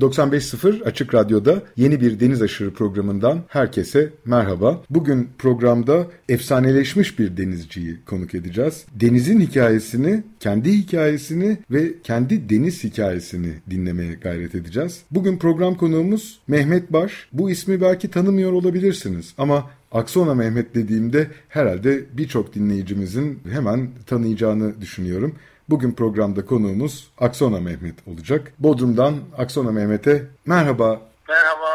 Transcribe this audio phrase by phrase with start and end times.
[0.00, 4.82] 95.0 Açık Radyo'da yeni bir Deniz Aşırı programından herkese merhaba.
[4.90, 8.84] Bugün programda efsaneleşmiş bir denizciyi konuk edeceğiz.
[8.94, 15.02] Denizin hikayesini, kendi hikayesini ve kendi deniz hikayesini dinlemeye gayret edeceğiz.
[15.10, 17.28] Bugün program konuğumuz Mehmet Baş.
[17.32, 25.34] Bu ismi belki tanımıyor olabilirsiniz ama Aksona Mehmet dediğimde herhalde birçok dinleyicimizin hemen tanıyacağını düşünüyorum.
[25.70, 28.52] Bugün programda konuğumuz Aksona Mehmet olacak.
[28.58, 31.00] Bodrum'dan Aksona Mehmet'e merhaba.
[31.28, 31.70] Merhaba,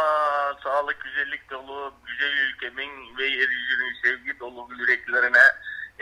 [0.64, 5.44] sağlık, güzellik dolu, güzel ülkemin ve yeryüzünün sevgi dolu yüreklerine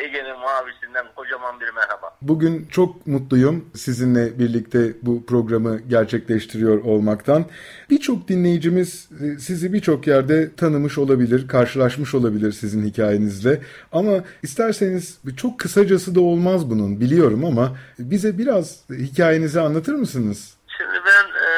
[0.04, 2.18] Ege'nin mavisinden kocaman bir merhaba.
[2.22, 7.46] Bugün çok mutluyum sizinle birlikte bu programı gerçekleştiriyor olmaktan.
[7.90, 13.62] Birçok dinleyicimiz e, sizi birçok yerde tanımış olabilir, karşılaşmış olabilir sizin hikayenizle.
[13.92, 20.58] Ama isterseniz çok kısacası da olmaz bunun biliyorum ama bize biraz hikayenizi anlatır mısınız?
[20.78, 21.50] Şimdi ben e,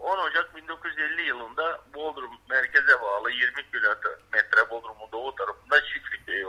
[0.00, 6.05] 10 Ocak 1950 yılında Bodrum merkeze bağlı 20 kilometre Bodrum'un doğu tarafında köyü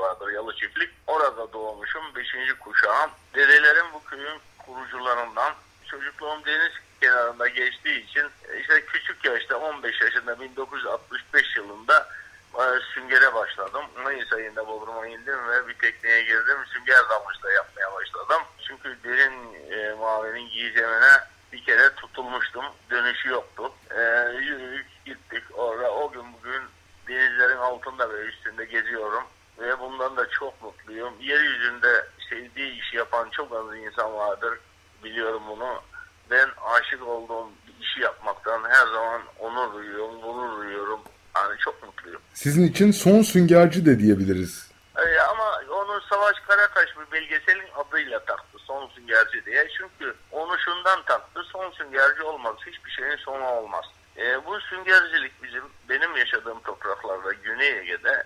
[0.08, 0.89] vardır, Yalı Çiftlik.
[1.08, 2.27] Orada doğmuşum, 5.
[2.59, 3.11] kuşağım.
[3.36, 5.53] Dedelerim bu köyün kurucularından.
[5.86, 8.25] Çocukluğum deniz kenarında geçtiği için
[8.59, 12.09] işte küçük yaşta 15 yaşında 1965 yılında
[12.55, 13.86] e, süngere başladım.
[14.03, 16.58] Mayıs ayında Bodrum'a indim ve bir tekneye girdim.
[16.73, 18.42] Sünger dalmışla yapmaya başladım.
[18.67, 21.11] Çünkü derin e, mavinin giyicemine
[21.53, 22.65] bir kere tutulmuştum.
[22.89, 23.71] Dönüşü yoktu.
[23.92, 24.02] E,
[24.42, 25.92] yürüdük gittik orada.
[25.92, 26.61] O gün bugün
[27.08, 29.23] denizlerin altında ve üstünde geziyorum.
[29.59, 31.13] Ve bundan da çok mutluyum.
[31.19, 34.59] Yeryüzünde sevdiği işi yapan çok az insan vardır.
[35.03, 35.81] Biliyorum bunu.
[36.31, 37.49] Ben aşık olduğum
[37.81, 40.99] işi yapmaktan her zaman onur duyuyorum, gurur duyuyorum.
[41.35, 42.21] Yani çok mutluyum.
[42.33, 44.71] Sizin için son süngerci de diyebiliriz.
[44.97, 49.67] Ee, ama onu Savaş Karataş bir belgeselin adıyla taktı son süngerci diye.
[49.77, 52.55] Çünkü onu şundan taktı son süngerci olmaz.
[52.67, 53.85] Hiçbir şeyin sonu olmaz.
[54.17, 58.23] Ee, bu süngercilik bizim benim yaşadığım topraklarda Güney Ege'de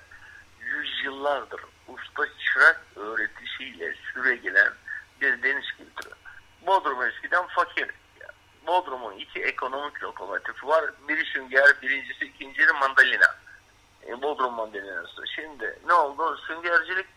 [0.72, 4.74] yüzyıllardır usta çırak öğretisiyle süre gelen
[5.22, 6.14] bir deniz kültürü.
[6.68, 7.88] Bodrum eskiden fakir.
[8.68, 10.86] Bodrum'un iki ekonomik lokomotifi var.
[11.08, 13.36] Biri sünger, birincisi ikincisi mandalina.
[14.08, 15.28] E, Bodrum mandalinası.
[15.36, 16.38] Şimdi ne oldu?
[16.48, 17.08] Süngercilik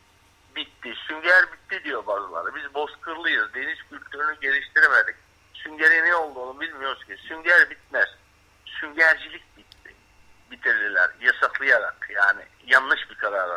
[0.57, 0.95] bitti.
[1.09, 2.55] Sünger bitti diyor bazıları.
[2.55, 3.55] Biz bozkırlıyız.
[3.55, 5.17] Deniz kültürünü geliştiremedik.
[5.55, 7.17] Süngerin ne olduğunu bilmiyoruz ki.
[7.17, 8.09] Sünger bitmez.
[8.67, 9.64] Süngercilik bitti.
[10.55, 11.11] Bitirdiler.
[11.21, 13.49] Yasaklayarak yani yanlış bir karar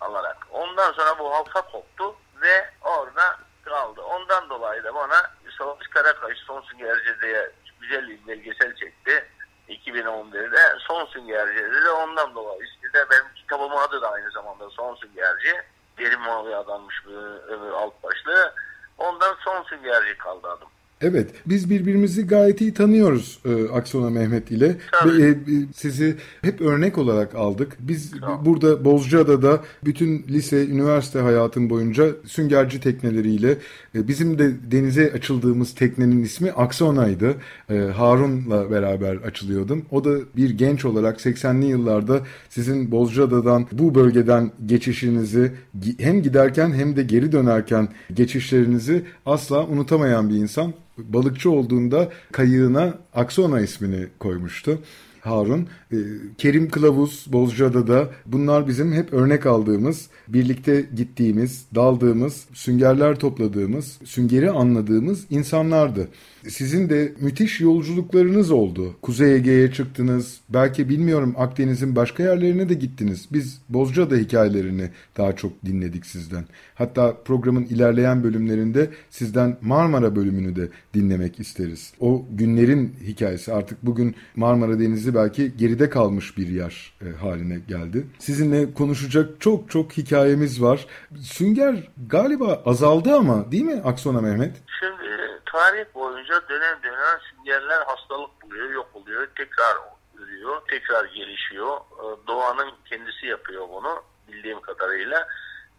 [0.00, 0.36] alarak.
[0.50, 4.02] Ondan sonra bu halka koptu ve orada kaldı.
[4.02, 9.28] Ondan dolayı da bana Savaş Karakaş Son Süngerci diye güzel bir belgesel çekti.
[9.68, 11.90] 2011'de Son Süngerci dedi.
[11.90, 15.62] Ondan dolayı işte benim kitabımın adı da aynı zamanda Son Süngerci.
[15.98, 18.54] Derin mavi adanmış bir alt başlığı.
[18.98, 20.68] Ondan Son Süngerci kaldı adım.
[21.00, 25.18] Evet, biz birbirimizi gayet iyi tanıyoruz e, Aksona Mehmet ile Tabii.
[25.18, 25.36] ve e,
[25.74, 27.76] sizi hep örnek olarak aldık.
[27.80, 28.44] Biz Tamam.
[28.44, 33.58] burada Bozcaada'da bütün lise, üniversite hayatım boyunca süngerci tekneleriyle
[33.94, 37.34] e, bizim de denize açıldığımız teknenin ismi Aksona'ydı.
[37.70, 39.84] E, Harun'la beraber açılıyordum.
[39.90, 45.52] O da bir genç olarak 80'li yıllarda sizin Bozcaada'dan bu bölgeden geçişinizi
[45.98, 53.60] hem giderken hem de geri dönerken geçişlerinizi asla unutamayan bir insan balıkçı olduğunda kayığına Aksona
[53.60, 54.78] ismini koymuştu.
[55.20, 55.68] Harun.
[55.92, 55.96] Ee,
[56.38, 65.24] Kerim Kılavuz Bozcaada'da bunlar bizim hep örnek aldığımız, birlikte gittiğimiz, daldığımız, süngerler topladığımız, süngeri anladığımız
[65.30, 66.08] insanlardı.
[66.48, 68.96] Sizin de müthiş yolculuklarınız oldu.
[69.02, 70.40] Kuzey Ege'ye çıktınız.
[70.48, 73.28] Belki bilmiyorum Akdeniz'in başka yerlerine de gittiniz.
[73.32, 76.44] Biz Bozcaada hikayelerini daha çok dinledik sizden.
[76.74, 81.92] Hatta programın ilerleyen bölümlerinde sizden Marmara bölümünü de dinlemek isteriz.
[82.00, 88.06] O günlerin hikayesi artık bugün Marmara Denizi belki geride kalmış bir yer e, haline geldi.
[88.18, 90.86] Sizinle konuşacak çok çok hikayemiz var.
[91.20, 94.52] Sünger galiba azaldı ama değil mi Aksona Mehmet?
[94.80, 99.76] Şimdi tarih boyunca dönem dönem süngerler hastalık buluyor, yok oluyor, tekrar
[100.18, 101.76] ürüyor, tekrar gelişiyor.
[101.76, 105.28] Ee, Doğanın kendisi yapıyor bunu bildiğim kadarıyla.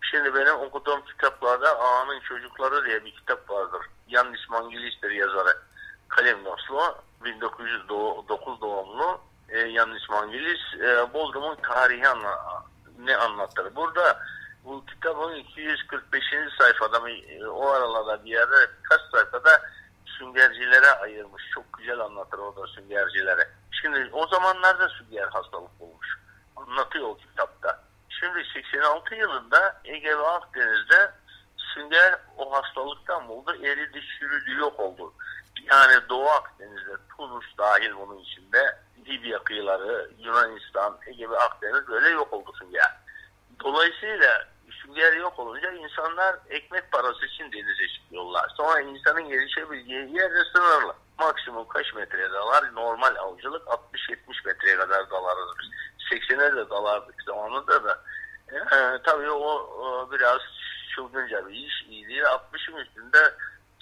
[0.02, 3.82] Şimdi benim okuduğum kitaplarda Ağa'nın Çocukları diye bir kitap vardır.
[4.08, 5.58] Yannis Mangilis'tir yazarı.
[6.08, 6.96] Kalemnoslu.
[7.26, 12.04] 1909 doğumlu e, Yannis Mangilis e, Bodrum'un tarihi
[13.00, 13.76] ne anlatır.
[13.76, 14.20] Burada
[14.66, 16.24] bu kitabın 245.
[16.58, 19.62] sayfada mı e, o aralarda bir yerde birkaç sayfada
[20.06, 21.44] süngercilere ayırmış.
[21.54, 23.50] Çok güzel anlatır orada süngercilere.
[23.82, 26.20] Şimdi o zamanlarda sünger hastalık olmuş.
[26.56, 27.84] Anlatıyor o kitapta.
[28.10, 31.12] Şimdi 86 yılında Ege ve Akdeniz'de
[31.58, 33.56] sünger o hastalıktan buldu.
[33.66, 35.14] Eridi, çürüdü, yok oldu.
[35.72, 42.34] Yani Doğu Akdeniz'de Tunus dahil bunun içinde Libya kıyıları, Yunanistan, Ege ve Akdeniz böyle yok
[42.34, 42.98] oldu sünger.
[43.64, 48.52] Dolayısıyla sünger yok olunca insanlar ekmek parası için denize çıkıyorlar.
[48.58, 50.96] Sonra insanın erişebileceği yer de sınırlı.
[51.20, 52.76] Maksimum kaç metreye dalar?
[52.76, 55.70] Normal avcılık 60-70 metreye kadar dalarız biz.
[56.12, 58.04] 80'e de dalardık zamanında da.
[58.52, 59.50] Ee, tabii o,
[59.82, 60.40] o biraz
[60.96, 61.84] çılgınca bir iş.
[61.90, 62.22] İyi değil.
[62.22, 63.34] 60'ın üstünde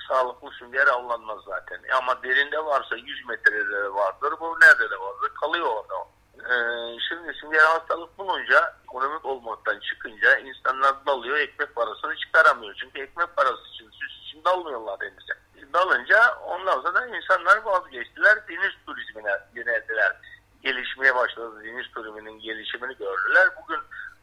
[0.08, 1.82] sağlıklı sünger avlanmaz zaten.
[1.98, 4.34] Ama derinde varsa 100 metrede vardır.
[4.40, 5.32] Bu nerede de vardır?
[5.42, 6.17] Kalıyor orada.
[6.48, 12.76] Ee, şimdi sünger hastalık bulunca ekonomik olmaktan çıkınca insanlar dalıyor ekmek parasını çıkaramıyor.
[12.80, 15.34] Çünkü ekmek parası için süs için dalmıyorlar denize.
[15.74, 18.48] Dalınca ondan sonra insanlar vazgeçtiler.
[18.48, 20.16] Deniz turizmine yöneldiler.
[20.64, 21.64] Gelişmeye başladı.
[21.64, 23.50] Deniz turizminin gelişimini gördüler.
[23.62, 23.80] Bugün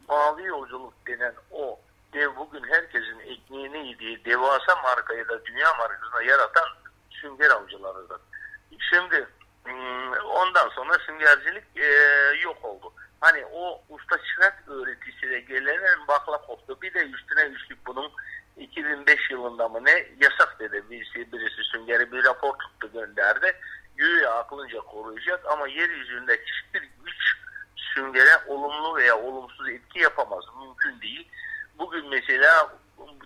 [0.08, 1.80] mavi yolculuk denen o
[2.12, 6.68] dev bugün herkesin ekmeğini yediği devasa markayı da dünya markasına yaratan
[7.10, 8.20] sünger avcılarıdır.
[8.90, 9.28] Şimdi
[10.24, 11.86] ondan sonra süngercilik e,
[12.42, 12.92] yok oldu.
[13.20, 16.82] Hani o usta çırak öğretisiyle gelen bakla koptu.
[16.82, 18.12] Bir de üstüne üstlük bunun
[18.56, 23.56] 2005 yılında mı ne yasak dedi birisi, birisi süngeri bir rapor tuttu gönderdi.
[23.96, 27.36] Güya aklınca koruyacak ama yeryüzünde hiçbir güç
[27.76, 30.44] süngere olumlu veya olumsuz etki yapamaz.
[30.60, 31.28] Mümkün değil.
[31.78, 32.72] Bugün mesela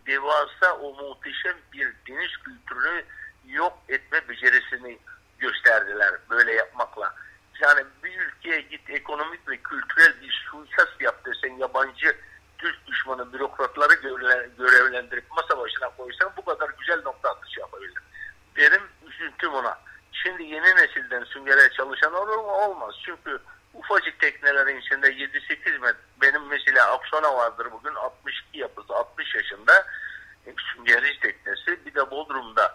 [0.06, 3.04] devasa o muhteşem bir deniz kültürünü
[3.46, 4.98] yok etme becerisini
[5.38, 7.14] gösterdiler böyle yapmakla.
[7.60, 12.16] Yani bir ülkeye git ekonomik ve kültürel bir suikast yap desen yabancı
[12.58, 13.94] Türk düşmanı bürokratları
[14.58, 17.94] görevlendirip masa başına koysan bu kadar güzel nokta atışı yapabilir.
[18.56, 19.78] Benim üzüntüm ona.
[20.12, 22.52] Şimdi yeni nesilden süngere çalışan olur mu?
[22.52, 22.94] Olmaz.
[23.04, 23.38] Çünkü
[23.74, 25.98] ufacık teknelerin içinde 7-8 metre.
[26.22, 29.86] Benim mesela Aksona vardır bugün 62 yapısı 60 yaşında
[30.74, 31.86] süngerici teknesi.
[31.86, 32.74] Bir de Bodrum'da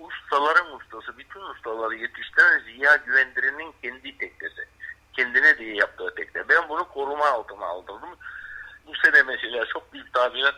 [0.00, 4.68] ustaların ustası, bütün ustaları yetiştiren Ziya Güvendiri'nin kendi teknesi.
[5.12, 6.48] Kendine diye yaptığı tekne.
[6.48, 8.10] Ben bunu koruma altına aldırdım.
[8.86, 10.54] Bu sene mesela çok büyük tadilat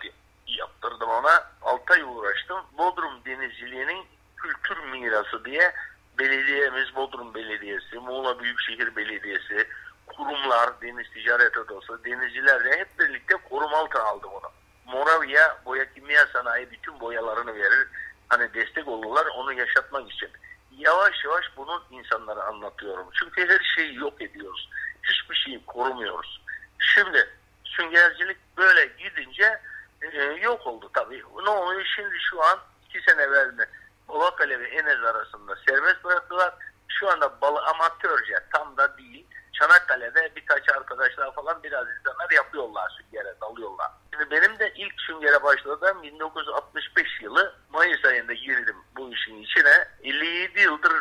[0.46, 1.44] yaptırdım ona.
[1.62, 2.60] 6 ay uğraştım.
[2.78, 4.06] Bodrum denizciliğinin
[4.36, 5.74] kültür mirası diye
[6.18, 9.68] belediyemiz Bodrum Belediyesi, Muğla Büyükşehir Belediyesi,
[10.06, 14.50] kurumlar, Deniz Ticaret Odası, denizcilerle hep birlikte koruma altına aldım onu.
[14.86, 17.88] Moravya boya kimya sanayi bütün boyalarını verir.
[18.28, 20.30] Hani destek olurlar onu yaşatmak için.
[20.78, 23.06] Yavaş yavaş bunu insanlara anlatıyorum.
[23.18, 24.70] Çünkü her şeyi yok ediyoruz.
[25.02, 26.40] Hiçbir şeyi korumuyoruz.
[26.78, 27.28] Şimdi
[27.64, 29.60] süngercilik böyle gidince
[30.02, 31.22] e, yok oldu tabii.
[31.44, 32.58] Ne oluyor şimdi şu an
[32.88, 33.66] iki sene evvel mi
[34.08, 36.54] Ovakale ve Enez arasında serbest bıraktılar.
[36.88, 39.26] Şu anda balı amatörce tam da değil.
[39.58, 43.90] Çanakkale'de birkaç arkadaşlar falan biraz insanlar yapıyorlar süngere dalıyorlar.
[44.12, 49.88] Şimdi benim de ilk süngere başladığım 1965 yılı Mayıs ayında girdim bu işin içine.
[50.02, 50.92] 57 yıldır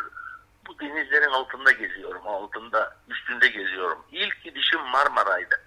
[0.66, 2.26] bu denizlerin altında geziyorum.
[2.26, 3.98] Altında, üstünde geziyorum.
[4.12, 5.60] İlk gidişim Marmara'ydı.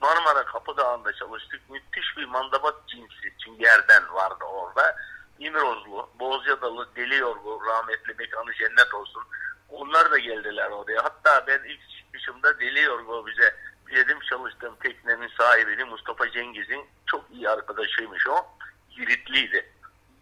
[0.00, 1.70] Marmara Kapıdağı'nda çalıştık.
[1.70, 4.96] Müthiş bir mandabat cinsi süngerden vardı orada.
[5.38, 9.22] İmirozlu, Bozcadalı, Deli Yorgu, rahmetli mekanı cennet olsun.
[9.68, 11.04] Onlar da geldiler oraya.
[11.04, 11.80] Hatta ben ilk
[12.12, 13.54] çıkışımda Deli Yorgu bize
[13.94, 18.46] dedim çalıştığım teknenin sahibini Mustafa Cengiz'in çok iyi arkadaşıymış o.
[18.90, 19.70] Giritliydi.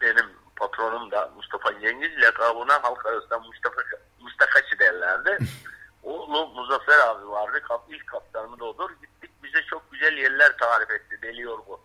[0.00, 3.80] Benim patronum da Mustafa Cengiz lakabına halk arasında Mustafa
[4.20, 5.38] Mustakaçı derlerdi.
[6.02, 7.62] Oğlu Muzaffer abi vardı.
[7.68, 8.90] Kap, ilk kaptanımı da odur.
[9.02, 11.18] Gittik bize çok güzel yerler tarif etti.
[11.22, 11.79] Deli Yorgu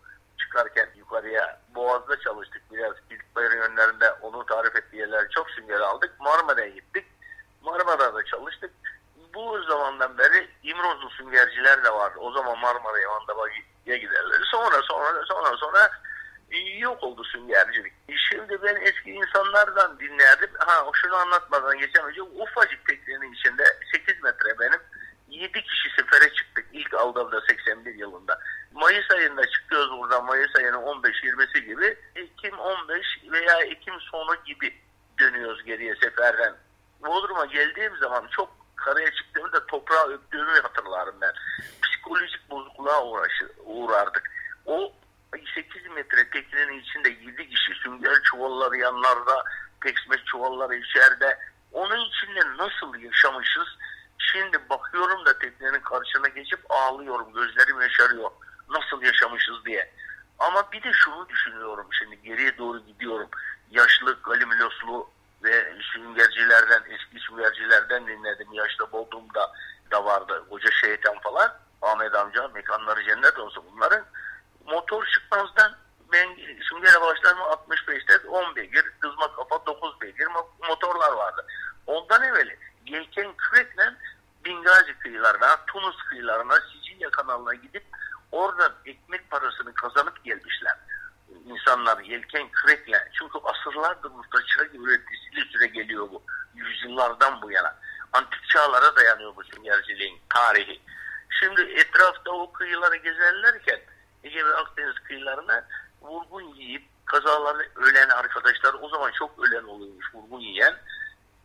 [107.06, 110.76] kazalarla ölen arkadaşlar o zaman çok ölen oluyormuş vurgun yiyen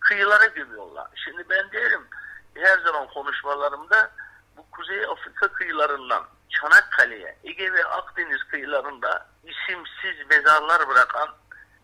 [0.01, 1.09] kıyılara gömüyorlar.
[1.25, 2.07] Şimdi ben derim
[2.55, 4.11] her zaman konuşmalarımda
[4.57, 11.29] bu Kuzey Afrika kıyılarından Çanakkale'ye, Ege ve Akdeniz kıyılarında isimsiz mezarlar bırakan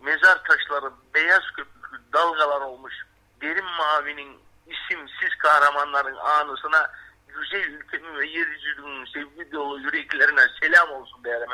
[0.01, 2.95] mezar taşları beyaz köpüklü dalgalar olmuş
[3.41, 6.91] derin mavinin isimsiz kahramanların anısına
[7.29, 11.47] güzel ülkemin ve yeryüzünün sevgi dolu yüreklerine selam olsun değerli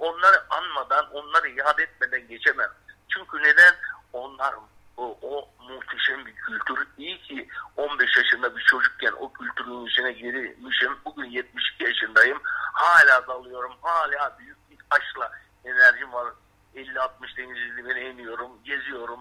[0.00, 2.70] Onları anmadan, onları yad etmeden geçemem.
[3.08, 3.74] Çünkü neden?
[4.12, 4.54] Onlar
[4.96, 6.88] o, o muhteşem bir kültür.
[6.98, 10.98] İyi ki 15 yaşında bir çocukken o kültürün içine girmişim.
[11.04, 12.40] Bugün 72 yaşındayım.
[12.72, 13.72] Hala dalıyorum.
[13.82, 15.32] Hala büyük bir aşkla
[15.64, 16.32] enerjim var.
[16.74, 19.20] 50-60 deniz dibine iniyorum, geziyorum.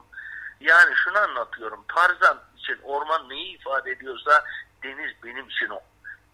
[0.59, 1.85] Yani şunu anlatıyorum.
[1.95, 4.43] Tarzan için orman neyi ifade ediyorsa
[4.83, 5.79] deniz benim için o.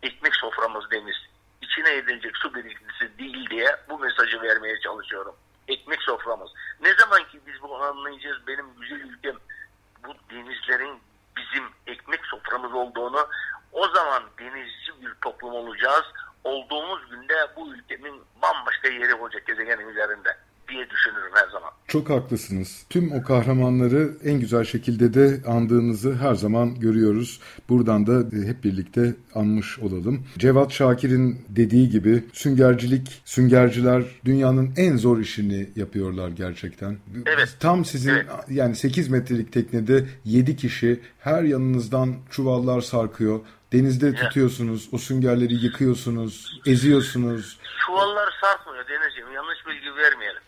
[0.03, 1.15] Ekmek soframız deniz.
[1.65, 5.35] İçine edilecek su birikintisi değil diye bu mesajı vermeye çalışıyorum.
[5.67, 6.51] Ekmek soframız.
[6.81, 9.35] Ne zaman ki biz bunu anlayacağız benim güzel ülkem
[10.07, 10.99] bu denizlerin
[11.37, 13.27] bizim ekmek soframız olduğunu
[13.71, 16.05] o zaman denizci bir toplum olacağız.
[16.43, 21.69] Olduğumuz günde bu ülkenin bambaşka yeri olacak gezegenin üzerinde diye düşünürüm her zaman.
[21.87, 22.85] Çok haklısınız.
[22.89, 27.39] Tüm o kahramanları en güzel şekilde de andığınızı her zaman görüyoruz.
[27.69, 30.27] Buradan da e, hep birlikte anmış olalım.
[30.37, 36.97] Cevat Şakir'in dediği gibi süngercilik, süngerciler dünyanın en zor işini yapıyorlar gerçekten.
[37.25, 37.57] Evet.
[37.59, 38.25] Tam sizin evet.
[38.49, 43.39] yani 8 metrelik teknede 7 kişi her yanınızdan çuvallar sarkıyor.
[43.73, 44.19] Denizde evet.
[44.19, 47.59] tutuyorsunuz, o süngerleri yıkıyorsunuz, eziyorsunuz.
[47.85, 50.41] Çuvallar sarkmıyor Denizciğim, yanlış bilgi vermeyelim.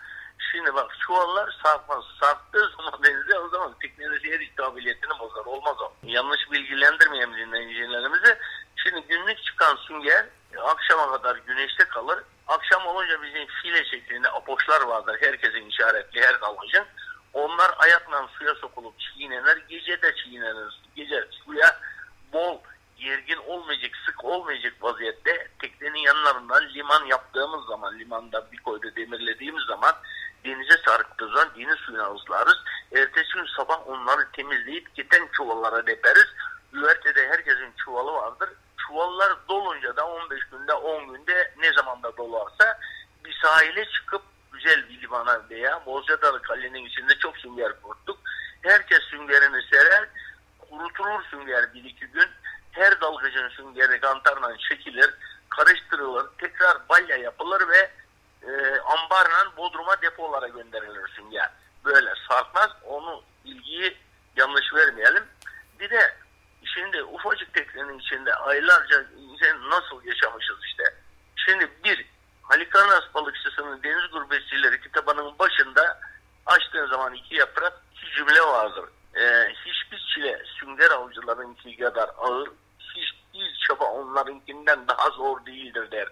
[0.58, 2.04] Şimdi bak çuvallar sarkmaz.
[2.20, 5.46] Sarktığı zaman denize o zaman teknoloji eriş kabiliyetini bozar.
[5.46, 5.94] Olmaz o.
[6.04, 8.38] Yanlış bilgilendirmeyelim dinleyicilerimizi.
[8.76, 10.26] Şimdi günlük çıkan sünger
[10.64, 12.24] akşama kadar güneşte kalır.
[12.48, 15.18] Akşam olunca bizim file şeklinde apoşlar vardır.
[15.20, 16.86] Herkesin işaretli her dalgıcın.
[17.34, 19.64] Onlar ayakla suya sokulup çiğnenir.
[19.70, 20.82] Gece de çiğnenir.
[20.96, 21.80] Gece suya
[22.34, 22.60] bol
[23.00, 29.96] gergin olmayacak, sık olmayacak vaziyette teknenin yanlarından liman yaptığımız zaman, limanda bir koyda demirlediğimiz zaman
[30.46, 32.58] denize sarktığı zaman deniz suyuna ıslarız.
[32.96, 34.96] Ertesi gün sabah onları temizleyip
[35.48, 36.28] keten çuvallara deperiz.
[36.74, 38.50] Üvertede herkesin çuvalı vardır.
[38.78, 42.80] Çuvallar dolunca da 15 günde 10 günde ne zaman da dolarsa
[43.26, 48.20] bir sahile çıkıp güzel bir limana veya Bozcaadalı Kale'nin içinde çok sünger kurttuk.
[48.62, 50.10] Herkes süngerini serer,
[50.60, 52.30] kurutulur sünger bir iki gün.
[52.72, 55.14] Her dalgıcın süngeri kantarla çekilir,
[55.50, 57.92] karıştırılır, tekrar balya yapılır ve
[58.44, 61.50] e, ambarla Bodrum'a depolara gönderilir sünger.
[61.86, 62.70] Böyle sarkmaz.
[62.84, 63.98] Onu bilgiyi
[64.38, 65.24] yanlış vermeyelim.
[65.80, 66.16] Bir de
[66.66, 69.06] şimdi ufacık teknenin içinde aylarca
[69.70, 70.84] nasıl yaşamışız işte.
[71.36, 72.06] Şimdi bir
[72.42, 76.00] Halikarnas balıkçısının deniz gurbetçileri kitabının başında
[76.46, 78.86] açtığın zaman iki yaprak iki cümle vardır.
[79.16, 82.50] Ee, hiçbir çile sünger avcılarınki kadar ağır,
[82.80, 86.08] hiçbir çaba onlarınkinden daha zor değildir der.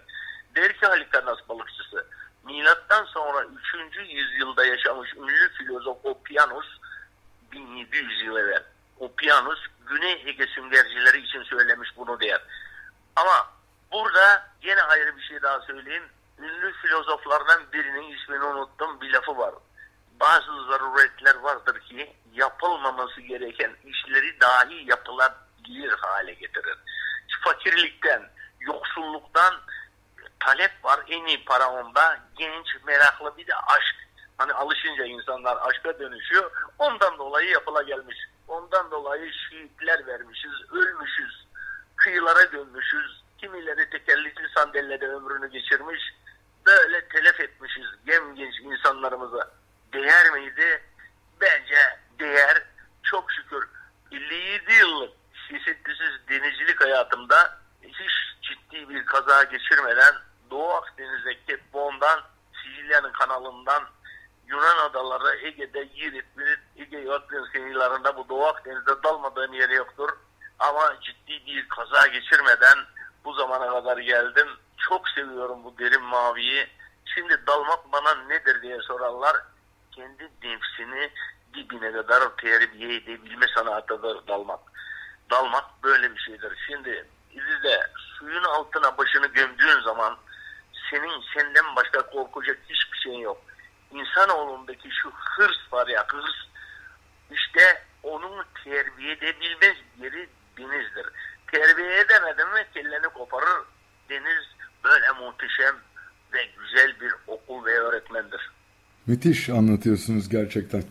[0.56, 2.06] Der ki Halikarnas balıkçısı,
[2.44, 3.46] milattan sonra
[3.94, 4.10] 3.
[4.10, 6.66] yüzyılda yaşamış ünlü filozof Opianus
[7.52, 8.62] 1700 yıl evvel
[8.98, 12.42] Opianus Güney Ege süngercileri için söylemiş bunu der.
[13.16, 13.52] Ama
[13.92, 16.04] burada yine ayrı bir şey daha söyleyeyim.
[16.38, 19.54] Ünlü filozoflardan birinin ismini unuttum bir lafı var.
[20.20, 26.78] Bazı zaruretler vardır ki yapılmaması gereken işleri dahi yapılabilir hale getirir.
[27.44, 29.54] Fakirlikten, yoksulluktan,
[30.46, 31.00] talep var.
[31.08, 32.18] En iyi para onda.
[32.38, 33.96] Genç, meraklı bir de aşk.
[34.38, 36.50] Hani alışınca insanlar aşka dönüşüyor.
[36.78, 38.18] Ondan dolayı yapıla gelmiş.
[38.48, 41.46] Ondan dolayı şehitler vermişiz, ölmüşüz,
[41.96, 43.22] kıyılara dönmüşüz.
[43.38, 46.00] Kimileri tekerlekli sandalyede ömrünü geçirmiş.
[46.66, 49.50] Böyle telef etmişiz gem genç insanlarımıza.
[49.92, 50.82] Değer miydi?
[51.40, 52.62] Bence değer.
[53.02, 53.68] Çok şükür
[54.12, 55.10] 50 57 yıllık
[55.48, 58.12] kesintisiz denizcilik hayatımda hiç
[58.42, 60.14] ciddi bir kaza geçirmeden
[60.50, 62.20] Doğu Akdeniz'de Cape Bon'dan
[62.62, 63.82] Sicilya'nın kanalından
[64.46, 70.08] Yunan adaları Ege'de Girit, Girit Ege Akdeniz kıyılarında bu Doğu Akdeniz'de dalmadığım yeri yoktur.
[70.58, 72.78] Ama ciddi bir kaza geçirmeden
[73.24, 74.48] bu zamana kadar geldim.
[74.88, 76.66] Çok seviyorum bu derin maviyi.
[77.14, 79.36] Şimdi dalmak bana nedir diye sorarlar.
[79.92, 81.10] Kendi nefsini
[81.54, 84.60] dibine kadar terbiye edebilme sanatıdır dalmak.
[85.30, 86.58] Dalmak böyle bir şeydir.
[86.66, 90.16] Şimdi izle suyun altına başını gömdüğün zaman
[90.90, 93.42] senin senden başka korkacak hiçbir şeyin yok.
[93.92, 96.46] İnsanoğlundaki şu hırs var ya hırs
[97.30, 100.28] işte onun terbiye edebilmez yeri
[100.58, 101.06] denizdir.
[101.52, 103.64] Terbiye edemedin mi kelleni koparır.
[104.08, 104.44] Deniz
[104.84, 105.76] böyle muhteşem
[106.32, 108.50] ve güzel bir okul ve öğretmendir.
[109.06, 110.84] Müthiş anlatıyorsunuz gerçekten.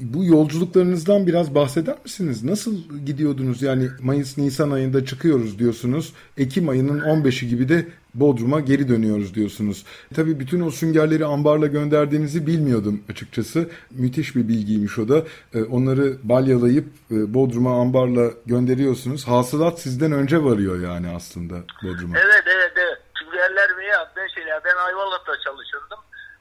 [0.00, 2.44] Bu yolculuklarınızdan biraz bahseder misiniz?
[2.44, 2.74] Nasıl
[3.06, 3.62] gidiyordunuz?
[3.62, 6.12] Yani Mayıs-Nisan ayında çıkıyoruz diyorsunuz.
[6.36, 9.84] Ekim ayının 15'i gibi de Bodrum'a geri dönüyoruz diyorsunuz.
[10.16, 13.70] Tabii bütün o süngerleri ambarla gönderdiğinizi bilmiyordum açıkçası.
[13.90, 15.22] Müthiş bir bilgiymiş o da.
[15.54, 19.28] Ee, onları balyalayıp e, Bodrum'a ambarla gönderiyorsunuz.
[19.28, 22.18] Hasılat sizden önce varıyor yani aslında Bodrum'a.
[22.18, 22.98] Evet evet evet.
[23.18, 25.98] Süngerler veya ben şeyler ben Ayvalık'ta çalışırdım.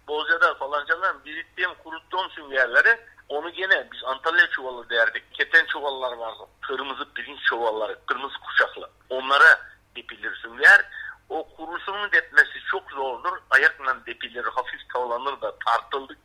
[0.08, 2.98] Bozca'da falancadan biriktiğim kuruttuğum süngerleri
[3.30, 5.34] onu gene biz Antalya çuvalı derdik.
[5.34, 6.44] Keten çuvallar vardı.
[6.62, 8.90] Kırmızı pirinç çuvalları, kırmızı kuşaklı.
[9.10, 9.60] Onlara
[9.96, 10.86] depilir sünger.
[11.30, 13.38] O kurusunun depmesi çok zordur.
[13.50, 16.18] Ayakla depilir, hafif tavlanır da tartıldık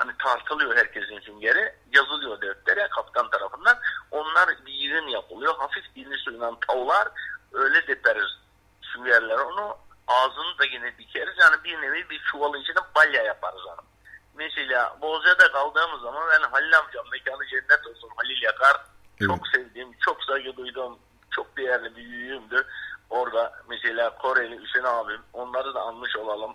[0.00, 1.74] hani tartılıyor herkesin süngeri.
[1.92, 3.78] Yazılıyor deftere kaptan tarafından.
[4.10, 5.54] Onlar bir yığın yapılıyor.
[5.58, 7.08] Hafif dilli suyla tavlar.
[7.52, 8.38] Öyle deperiz
[8.82, 9.76] süngerler onu.
[10.08, 11.34] Ağzını da yine dikeriz.
[11.38, 13.89] Yani bir nevi bir çuvalın içine balya yaparız onu.
[14.34, 18.76] Mesela Bozca'da kaldığımız zaman ben Halil amcam mekanı cennet olsun Halil Yakar.
[19.20, 19.30] Evet.
[19.30, 20.98] Çok sevdiğim, çok saygı duyduğum,
[21.30, 22.66] çok değerli bir büyüğümdü.
[23.10, 26.54] Orada mesela Koreli Hüseyin abim onları da anmış olalım.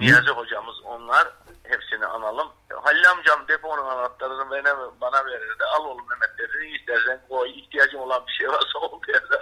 [0.00, 1.28] Niyazi hocamız onlar
[1.62, 2.48] hepsini analım.
[2.82, 5.64] Halil amcam deponun anahtarını bana, bana verirdi.
[5.64, 6.76] Al oğlum Mehmet dedi.
[6.80, 7.50] İstersen koy.
[7.50, 9.40] ihtiyacım olan bir şey varsa derdi.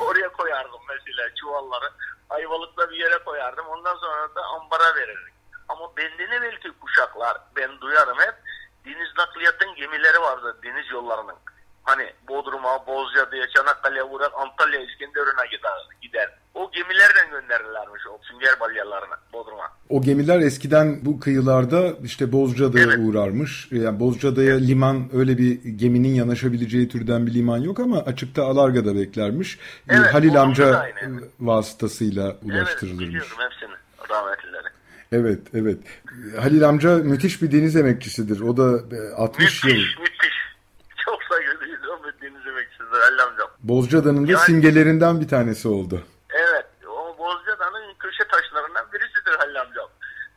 [0.00, 1.90] Oraya koyardım mesela çuvalları.
[2.30, 3.66] Ayvalıkla bir yere koyardım.
[3.66, 5.35] Ondan sonra da ambara verirdik.
[5.68, 8.34] Ama benden evvelki kuşaklar ben duyarım hep
[8.84, 11.34] deniz nakliyatın gemileri vardı deniz yollarının.
[11.82, 16.30] Hani Bodrum'a, Bozcaada'ya, Çanakkale'ye uğrar, Antalya, İskenderun'a gider, gider.
[16.54, 19.72] O gemilerle gönderirlermiş o sünger balyalarını Bodrum'a.
[19.88, 22.98] O gemiler eskiden bu kıyılarda işte Bozcaada'ya evet.
[22.98, 23.68] uğrarmış.
[23.70, 24.68] Yani Bozcaada'ya evet.
[24.68, 29.58] liman öyle bir geminin yanaşabileceği türden bir liman yok ama açıkta Alarga'da beklermiş.
[29.88, 30.92] Evet, Halil amca
[31.40, 32.82] vasıtasıyla ulaştırılırmış.
[32.82, 33.76] Evet biliyorum hepsini
[34.10, 34.68] rahmetlileri.
[35.20, 35.78] Evet, evet.
[36.40, 38.40] Halil amca müthiş bir deniz emekçisidir.
[38.40, 38.64] O da
[39.16, 39.70] 60 müthiş, yıl.
[39.70, 40.36] Müthiş, müthiş.
[41.04, 41.68] Çok saygı bir
[42.22, 43.48] deniz emekçisidir Halil amcam.
[43.58, 46.02] Bozcaada'nın da yani, simgelerinden bir tanesi oldu.
[46.30, 49.88] Evet, o Bozcaada'nın köşe taşlarından birisidir Halil amcam.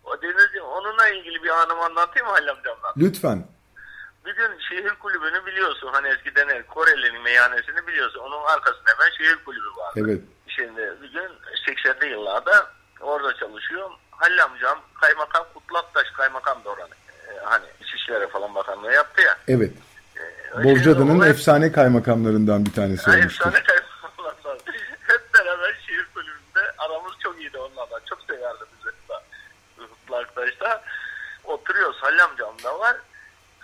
[0.04, 2.94] O deniz, onunla ilgili bir anımı anlatayım mı Halil amcamdan?
[2.98, 3.48] Lütfen.
[4.26, 5.90] Bir gün şehir kulübünü biliyorsun.
[5.92, 8.20] Hani eskiden Koreli'nin meyhanesini biliyorsun.
[8.20, 10.00] Onun arkasında hemen şehir kulübü vardı.
[10.06, 10.22] Evet.
[10.48, 11.30] Şimdi bir gün
[11.68, 16.96] 80'li yıllarda orada çalışıyorum Halil amcam kaymakam Kutlaktaş kaymakam da oranı.
[17.28, 19.38] Ee, hani İçişleri falan bakanlığı yaptı ya.
[19.48, 19.72] Evet.
[20.18, 23.50] Ee, Bozcaada'nın efsane kaymakamlarından bir tanesi olmuştu.
[23.50, 24.60] Efsane kaymakamlarından.
[25.08, 28.00] Hep beraber şehir kulübünde aramız çok iyiydi onlarla.
[28.10, 28.90] Çok severdi bizi.
[29.90, 30.84] Kutlaktaş'ta.
[31.44, 32.98] Oturuyoruz Halil amcam da var.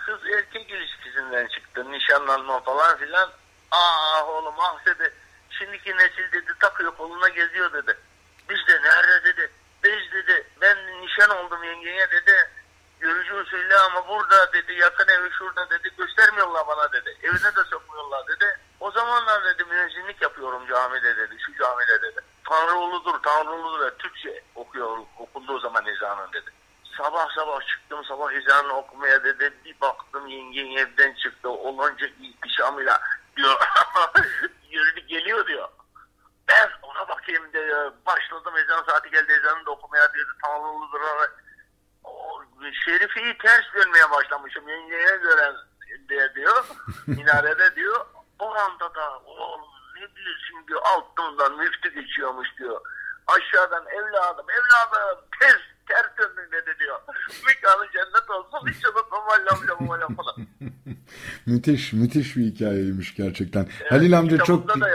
[0.06, 1.92] Kız erkek ilişkisinden çıktı.
[1.92, 3.30] Nişanlanma falan filan.
[3.72, 5.14] Ah oğlum ah dedi.
[5.50, 7.98] Şimdiki nesil dedi takıyor koluna geziyor dedi.
[8.50, 9.52] Biz de nerede dedi
[9.86, 10.48] biz dedi
[11.20, 12.50] ben nişan oldum yengeye dedi.
[13.00, 17.18] Görücü usulü ama burada dedi yakın evi şurada dedi göstermiyorlar bana dedi.
[17.24, 18.60] Evine de sokmuyorlar dedi.
[18.80, 22.20] O zamanlar dedi müezzinlik yapıyorum camide dedi şu camide dedi.
[22.50, 26.52] Tanrı uludur Tanrı uludur Türkçe okuyor okundu o zaman ezanın dedi.
[26.98, 29.54] Sabah sabah çıktım sabah ezanını okumaya dedi.
[29.66, 33.02] Bir baktım yengen evden çıktı olunca ihtişamıyla
[33.38, 33.58] diyor
[34.70, 35.70] yürüdü geliyor diyor.
[36.48, 39.85] Ben ona bakayım diye başladım ezan saati geldi ezanı da okumaya diyordu tanrılıdır o
[42.74, 44.70] şerifiyi ters görmeye başlamışım.
[44.70, 45.54] Yengeye göre
[46.10, 46.66] diye diyor
[47.08, 48.06] minarede diyor
[48.40, 49.62] o anda da oğlum
[49.96, 52.82] ne bilirsin diyor altından müftü geçiyormuş diyor.
[53.28, 57.00] Aşağıdan evladım evladım ters ters döndün dedi diyor.
[57.48, 60.36] Mekanı cennet olsun hiç unutmam Halil amcam falan.
[61.46, 63.68] Müthiş müthiş bir hikayeymiş gerçekten.
[63.82, 64.90] Evet, Halil amca çok da onu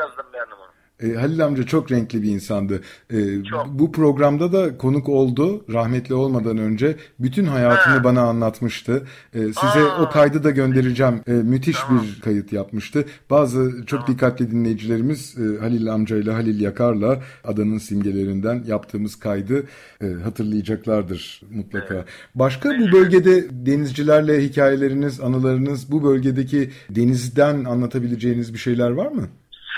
[1.03, 2.81] E, Halil amca çok renkli bir insandı.
[3.11, 3.67] E, Çok.
[3.69, 6.97] Bu programda da konuk oldu rahmetli olmadan önce.
[7.19, 8.05] Bütün hayatını Ha.
[8.05, 9.03] bana anlatmıştı.
[9.35, 10.03] E, size Aa.
[10.03, 11.23] o kaydı da göndereceğim.
[11.27, 13.05] E, müthiş bir kayıt yapmıştı.
[13.31, 19.65] Bazı çok dikkatli dinleyicilerimiz e, Halil amca ile Halil Yakar'la adanın simgelerinden yaptığımız kaydı
[20.03, 22.05] e, hatırlayacaklardır mutlaka.
[22.35, 29.29] Başka bu bölgede denizcilerle hikayeleriniz, anılarınız, bu bölgedeki denizden anlatabileceğiniz bir şeyler var mı?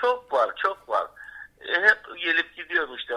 [0.01, 1.07] Çok var, çok var.
[1.61, 3.15] E, hep gelip gidiyorum işte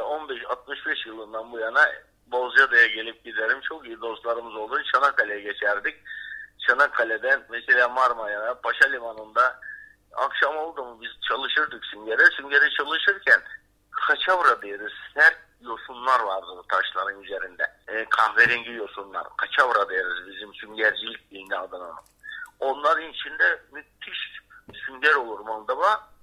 [1.06, 1.92] 15-65 yılından bu yana
[2.28, 3.62] Bozcaada'ya gelip giderim.
[3.62, 4.84] Çok iyi dostlarımız oldu.
[4.94, 5.96] Çanakkale'ye geçerdik.
[6.68, 9.60] Çanakkale'den mesela Marmara'ya, Paşa Limanı'nda
[10.16, 12.26] akşam oldu mu biz çalışırdık Sünger'e.
[12.26, 13.42] Sünger'e çalışırken
[13.92, 14.94] kaçavra deriz.
[15.14, 17.64] Sert yosunlar vardı bu taşların üzerinde.
[17.88, 19.28] E, kahverengi yosunlar.
[19.38, 21.94] Kaçavra deriz bizim süngercilik dilinde adına.
[22.60, 24.42] Onların içinde müthiş
[24.86, 26.15] sünger olur Moldova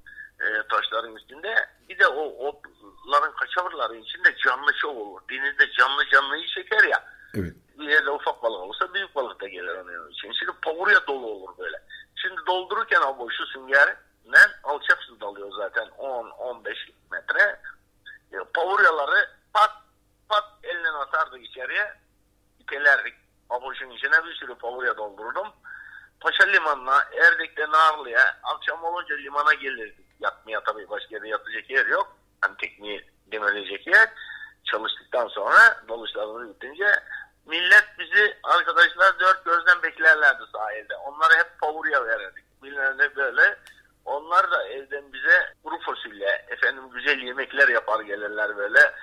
[0.43, 1.69] e, taşların üstünde.
[1.89, 5.21] Bir de o otların kaçavraların içinde canlı şov olur.
[5.31, 7.05] Denizde canlı canlıyı çeker ya.
[7.35, 7.55] Evet.
[7.79, 10.33] Bir yerde ufak balık olsa büyük balık da gelir onun için.
[10.33, 11.83] Şimdi pavurya dolu olur böyle.
[12.17, 16.75] Şimdi doldururken o boşu süngerden alçak su dalıyor zaten 10-15
[17.13, 17.61] metre.
[18.33, 19.73] E, pavuryaları pat
[20.29, 21.95] pat eline atardık içeriye.
[22.59, 23.15] İtelerdik.
[23.51, 25.47] Aboşun içine bir sürü pavurya doldurdum.
[26.21, 30.07] Paşa Limanı'na, Erdek'te Narlı'ya akşam olunca limana gelirdik.
[30.23, 32.17] Yatmaya tabii başka yerde yatacak yer yok.
[32.41, 34.09] Hani tekniği demirilecek yer.
[34.65, 36.87] Çalıştıktan sonra dalışlarımız bitince
[37.47, 40.97] millet bizi arkadaşlar dört gözden beklerlerdi sahilde.
[40.97, 42.45] Onlara hep pavurya verirdik.
[42.63, 43.59] Millet böyle.
[44.05, 48.95] Onlar da evden bize kuru fasulye, efendim güzel yemekler yapar gelirler böyle.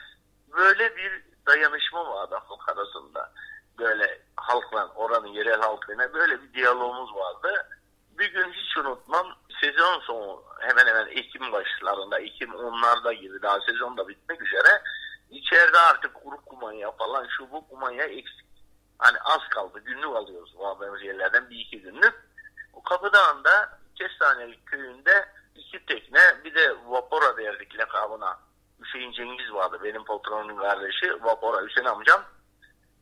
[0.47, 3.31] Böyle bir dayanışma vardı halk arasında.
[3.79, 7.67] Böyle halkla, oranın yerel halkıyla böyle bir diyalogumuz vardı.
[8.19, 13.97] Bir gün hiç unutmam sezon sonu hemen hemen Ekim başlarında, Ekim onlarda gibi daha sezon
[13.97, 14.81] da bitmek üzere.
[15.29, 18.45] İçeride artık kuru kumanya falan şu bu kumanya eksik.
[18.97, 22.13] Hani az kaldı günlük alıyoruz bu yerlerden bir iki günlük.
[22.73, 28.39] O Kapıdağ'ında Kestanelik köyünde iki tekne bir de Vapora derdik lakabına.
[28.81, 32.23] Hüseyin Cengiz vardı benim patronun kardeşi Vapora Hüseyin amcam.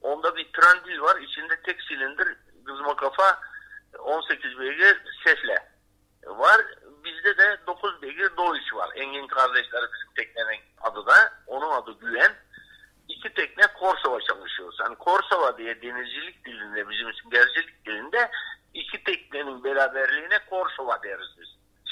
[0.02, 3.40] Onda bir trendil var içinde tek silindir kızma kafa
[4.08, 5.70] 18 beygir sesle
[6.26, 6.62] var.
[7.04, 8.90] Bizde de 9 beygir Doğuş var.
[8.96, 11.34] Engin kardeşleri bizim teknenin adı da.
[11.48, 12.36] Onun adı Güven.
[13.08, 14.78] İki tekne Korsova çalışıyoruz.
[14.82, 18.32] Yani Korsova diye denizcilik dilinde bizim için gerçeklik dilinde
[18.74, 21.48] iki teknenin beraberliğine Korsova deriz biz.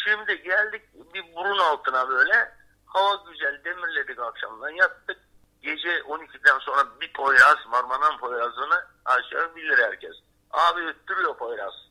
[0.06, 0.82] Şimdi geldik
[1.14, 2.52] bir burun altına böyle.
[2.86, 5.18] Hava güzel demirledik akşamdan yattık.
[5.62, 10.16] Gece 12'den sonra bir Poyraz, Marmaran Poyraz'ını aşağı bilir herkes.
[10.52, 11.85] Abi öttürüyor Poyraz.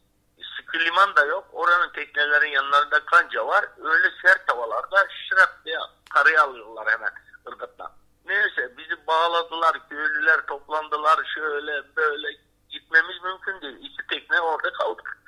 [0.57, 1.49] Sıkı liman da yok.
[1.53, 3.65] Oranın teknelerin yanlarında kanca var.
[3.85, 5.79] Öyle sert havalarda şırak diye
[6.15, 7.11] karaya alıyorlar hemen
[7.49, 7.93] ırgattan.
[8.27, 9.89] Neyse bizi bağladılar.
[9.89, 11.33] Köylüler toplandılar.
[11.35, 12.29] Şöyle böyle
[12.71, 13.77] gitmemiz mümkün değil.
[13.81, 15.19] İki tekne orada kaldık.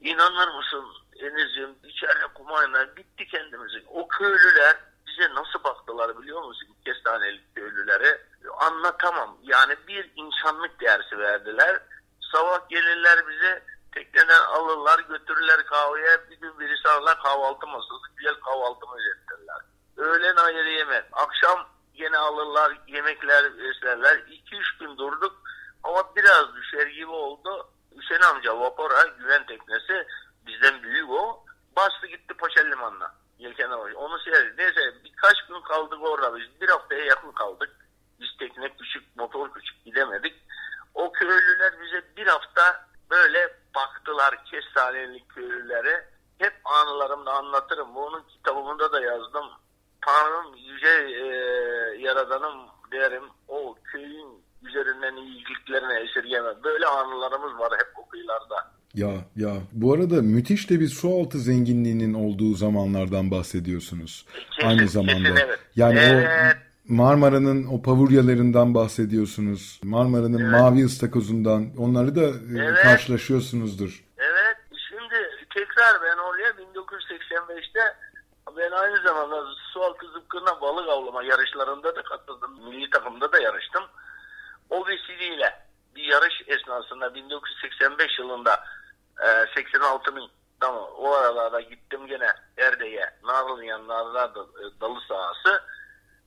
[0.00, 0.84] İnanır mısın
[1.16, 3.84] Eniz'ciğim içeride kumayla bitti kendimizi.
[3.88, 6.68] O köylüler bize nasıl baktılar biliyor musun?
[6.84, 8.26] Kestanelik köylülere.
[8.58, 9.38] Anlatamam.
[9.42, 11.80] Yani bir insanlık dersi verdiler.
[12.32, 13.62] Sabah gelirler bize
[13.94, 16.30] tekneden alırlar götürürler kahveye.
[16.30, 18.06] Bir gün birisi alırlar kahvaltı masası.
[18.16, 19.60] Güzel kahvaltımızı ettirirler.
[19.96, 21.04] Öğlen ayrı yemek.
[21.12, 24.16] Akşam yine alırlar yemekler beslerler.
[24.18, 25.36] 2-3 gün durduk.
[25.82, 27.70] Ama biraz düşer gibi oldu.
[27.96, 30.06] Hüseyin amca vapora güven teknesi
[30.46, 31.44] bizden büyük o.
[31.76, 33.14] Bastı gitti Paşa Limanı'na.
[33.38, 33.92] Yelken var.
[33.92, 34.58] Onu seyredik.
[34.58, 36.60] Neyse birkaç gün kaldık orada biz.
[36.60, 37.70] Bir haftaya yakın kaldık.
[38.20, 40.34] Biz tekne küçük, motor küçük gidemedik.
[40.94, 43.38] O köylüler bize bir hafta böyle
[43.74, 46.04] baktılar kestanelik köylülere.
[46.38, 47.94] Hep anılarımda anlatırım.
[47.94, 49.44] Bunun kitabımda da yazdım.
[50.06, 50.88] Tanrım yüce
[51.24, 51.26] e,
[52.06, 52.54] yaradanım
[52.92, 53.22] derim.
[53.48, 56.54] O köyün üzerinden iyiliklerine esirgemem.
[56.64, 58.70] Böyle anılarımız var hep o kıyılarda.
[58.94, 64.26] Ya ya bu arada müthiş de bir sualtı zenginliğinin olduğu zamanlardan bahsediyorsunuz.
[64.50, 65.12] Kesin, Aynı zamanda.
[65.28, 65.58] kesin, evet.
[65.76, 66.56] Yani Evet.
[66.56, 69.80] o Marmara'nın o pavuryalarından bahsediyorsunuz.
[69.84, 70.60] Marmara'nın Evet.
[70.60, 72.82] mavi ıstakozundan onları da e, Evet.
[72.82, 74.04] karşılaşıyorsunuzdur.
[74.18, 74.56] Evet
[74.88, 75.14] şimdi
[75.54, 77.80] tekrar ben oraya 1985'te
[78.56, 82.68] ben aynı zamanda sualtı zıpkına balık avlama yarışlarında da katıldım.
[82.68, 83.84] Milli takımda da yarıştım.
[84.70, 88.64] O vesileyle bir yarış esnasında 1985 yılında
[89.20, 92.26] e, 86'nın tamam o aralarda gittim gene
[92.58, 95.62] Erde'ye Narlı'nın yanlarında da, e, dalı sahası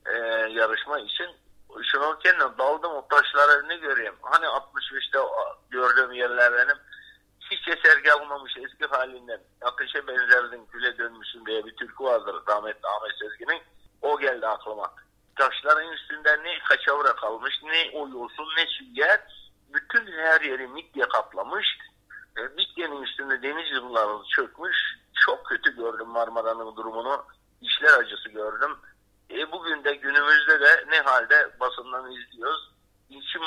[0.06, 0.16] e,
[0.50, 1.30] yarışma için
[1.82, 4.14] şnorkelle daldım o taşları ne göreyim.
[4.22, 6.52] Hani 65'te o- gördüğüm yerler
[7.50, 13.12] hiç esergi almamış eski halinden ateşe benzerdin küle dönmüşsün diye bir türkü vardır rahmetli Ahmet
[13.18, 13.62] Sezgin'in.
[14.02, 14.94] O geldi aklıma.
[15.36, 18.08] Taşların üstünde ne kaçavra kalmış, ne o
[18.56, 19.20] ne sünger.
[19.74, 21.66] Bütün her yeri midye kaplamış.
[22.38, 24.76] E, midyenin üstünde deniz yılları çökmüş.
[25.26, 27.24] Çok kötü gördüm Marmara'nın durumunu.
[27.60, 28.76] İşler acısı gördüm.
[29.30, 32.70] E, bugün de günümüzde de ne halde basından izliyoruz.
[33.10, 33.42] İçim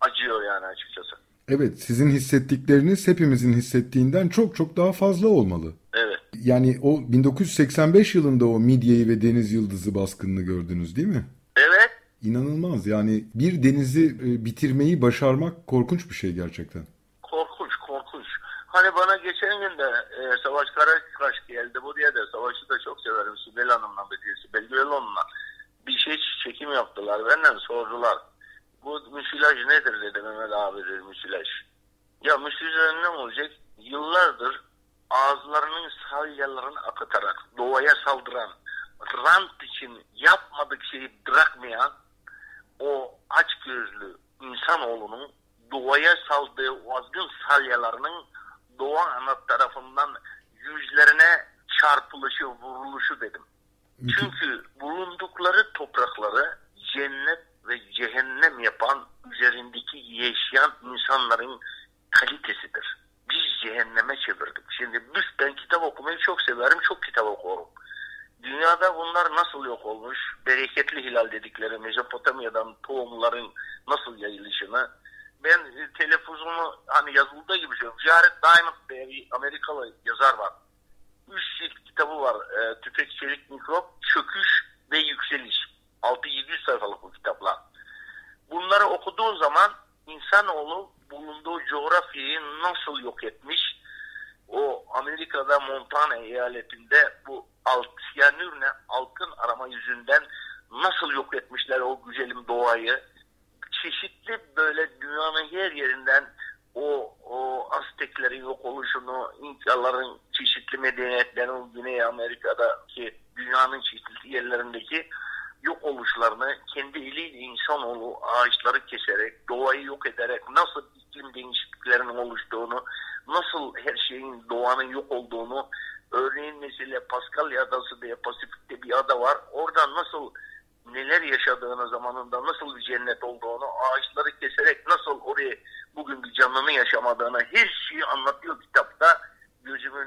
[0.00, 1.16] acıyor yani açıkçası.
[1.48, 5.72] Evet, sizin hissettikleriniz hepimizin hissettiğinden çok çok daha fazla olmalı.
[5.94, 6.20] Evet.
[6.42, 11.24] Yani o 1985 yılında o midyeyi ve deniz yıldızı baskınını gördünüz değil mi?
[11.56, 11.90] Evet.
[12.22, 12.86] İnanılmaz.
[12.86, 16.86] Yani bir denizi e, bitirmeyi başarmak korkunç bir şey gerçekten.
[18.76, 23.36] Hani bana geçen gün de e, Savaş Karakaş geldi buraya da Savaş'ı da çok severim.
[23.38, 25.20] Sibel Hanım'la bir Sibel Güveloğlu'na
[25.86, 27.26] bir şey çekim yaptılar.
[27.28, 28.18] Benden sordular.
[28.84, 29.95] Bu müsilaj nedir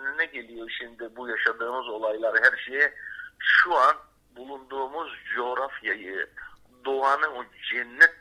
[0.09, 2.93] önüne geliyor şimdi bu yaşadığımız olaylar her şeye.
[3.39, 3.95] Şu an
[4.35, 6.29] bulunduğumuz coğrafyayı,
[6.85, 8.15] doğanın o cennet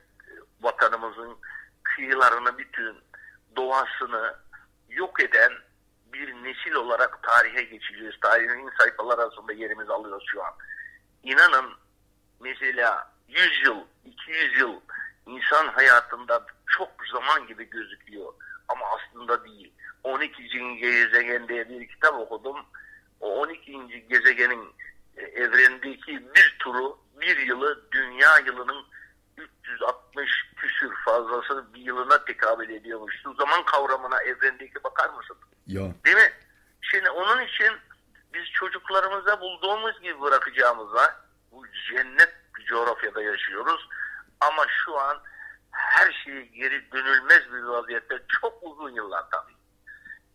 [0.60, 1.38] vatanımızın
[1.82, 2.96] kıyılarını bütün
[3.56, 4.34] doğasını
[4.88, 5.52] yok eden
[6.12, 8.14] bir nesil olarak tarihe geçeceğiz.
[8.20, 10.54] Tarihin sayfalar arasında yerimizi alıyoruz şu an.
[11.22, 11.72] İnanın
[12.40, 14.80] mesela 100 yıl, 200 yıl
[15.26, 18.32] insan hayatında çok zaman gibi gözüküyor.
[18.68, 19.72] Ama aslında değil.
[20.04, 20.78] 12.
[20.80, 22.56] gezegen diye bir kitap okudum.
[23.20, 24.06] O 12.
[24.08, 24.72] gezegenin
[25.16, 28.84] evrendeki bir turu, bir yılı dünya yılının
[29.36, 33.22] 360 küsür fazlası bir yılına tekabül ediyormuş.
[33.22, 35.36] Şu zaman kavramına evrendeki bakar mısın?
[35.66, 35.82] Ya.
[36.04, 36.32] Değil mi?
[36.80, 37.72] Şimdi onun için
[38.34, 42.34] biz çocuklarımıza bulduğumuz gibi bırakacağımıza bu cennet
[42.68, 43.88] coğrafyada yaşıyoruz.
[44.40, 45.18] Ama şu an
[45.70, 49.57] her şeyi geri dönülmez bir vaziyette çok uzun yıllar tabii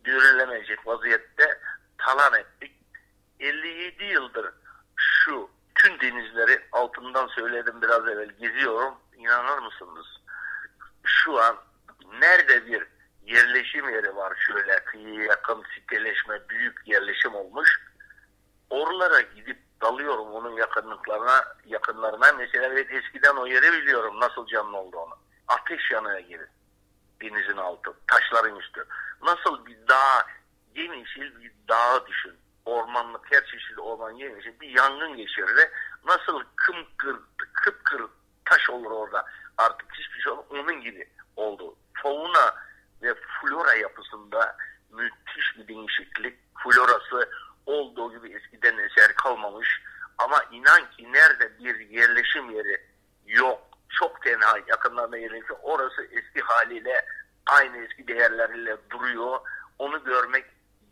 [0.05, 1.59] dönülemeyecek vaziyette
[1.97, 2.71] talan ettik.
[3.39, 4.53] 57 yıldır
[4.95, 8.93] şu tüm denizleri altından söyledim biraz evvel geziyorum.
[9.17, 10.05] İnanır mısınız?
[11.03, 11.55] Şu an
[12.19, 12.87] nerede bir
[13.25, 17.81] yerleşim yeri var şöyle kıyıya yakın siteleşme büyük yerleşim olmuş.
[18.69, 22.31] Oralara gidip dalıyorum onun yakınlıklarına yakınlarına.
[22.37, 25.17] Mesela evet eskiden o yeri biliyorum nasıl canlı olduğunu.
[25.47, 26.43] Ateş yanığı gibi
[27.23, 28.85] denizin altı, taşların üstü.
[29.21, 30.27] Nasıl bir dağ,
[30.75, 32.33] yemyeşil bir dağı düşün.
[32.65, 35.69] Ormanlık, her çeşitli orman yemyeşil bir yangın geçirir.
[36.05, 37.15] Nasıl kımkır,
[37.53, 38.03] kıpkır
[38.45, 39.25] taş olur orada.
[39.57, 40.45] Artık hiçbir şey olmaz.
[40.49, 41.75] Onun gibi oldu.
[41.93, 42.55] Fauna
[43.01, 44.57] ve flora yapısında
[44.91, 46.39] müthiş bir değişiklik.
[46.63, 47.29] Florası
[47.65, 49.81] olduğu gibi eskiden eser kalmamış.
[50.17, 52.81] Ama inan ki nerede bir yerleşim yeri
[53.25, 53.62] yok.
[54.53, 55.55] Çok tenha yakınlarında yerleşim.
[55.61, 57.05] Orası eski haliyle
[57.45, 59.39] aynı eski değerleriyle duruyor.
[59.79, 60.45] Onu görmek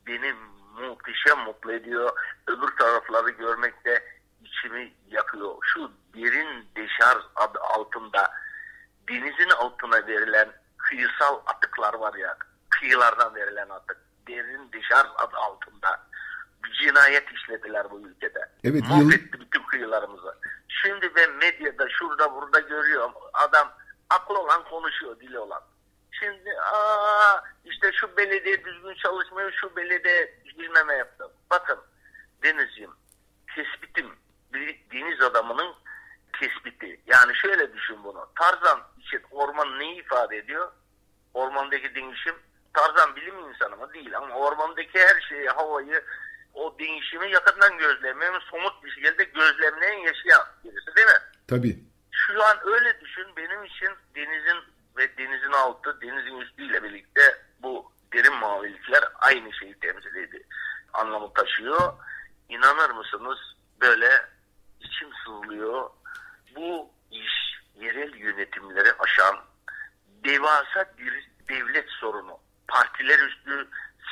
[0.08, 0.34] beni
[0.80, 2.12] muhteşem mutlu ediyor.
[2.47, 4.04] Öbür tarafları görmek de
[4.43, 5.56] içimi yakıyor.
[5.63, 8.32] Şu derin deşarj adı altında
[9.10, 12.38] denizin altına verilen kıyısal atıklar var ya
[12.69, 13.97] kıyılardan verilen adı.
[14.28, 16.00] Derin deşarj adı altında
[16.63, 18.39] bir cinayet işlediler bu ülkede.
[18.63, 20.36] Evet, Mahvetti bütün kıyılarımızı.
[20.82, 23.12] Şimdi ben medyada şurada burada görüyorum.
[23.34, 23.74] Adam
[24.10, 25.62] aklı olan konuşuyor dili olan.
[26.12, 31.32] Şimdi aa işte şu belediye düzgün çalışmıyor, şu belediye bilmeme yaptı.
[31.50, 31.80] Bakın
[32.44, 32.91] Denizciğim,
[33.56, 34.15] tespitim
[34.54, 35.76] bir deniz adamının
[36.39, 37.02] tespiti.
[37.08, 38.30] Yani şöyle düşün bunu.
[38.36, 40.72] Tarzan için orman neyi ifade ediyor?
[41.34, 42.36] Ormandaki değişim.
[42.74, 43.94] Tarzan bilim insanı mı?
[43.94, 46.06] Değil ama ormandaki her şeyi, havayı,
[46.54, 51.22] o değişimi yakından gözlemeyen, somut bir şekilde gözlemleyen yaşayan birisi değil mi?
[51.48, 51.80] Tabii.
[52.12, 53.28] Şu an öyle düşün.
[53.38, 54.58] Benim için denizin
[54.98, 57.22] ve denizin altı, denizin üstüyle birlikte
[57.64, 60.44] bu derin mavilikler aynı şeyi temsil ediyor.
[60.94, 61.94] Anlamı taşıyor.
[62.50, 63.40] İnanır mısınız
[63.82, 64.10] böyle
[64.80, 65.90] içim sızlıyor.
[66.56, 67.32] Bu iş
[67.76, 69.40] yerel yönetimleri aşan
[70.08, 72.40] devasa bir devlet sorunu.
[72.68, 73.68] Partiler üstü,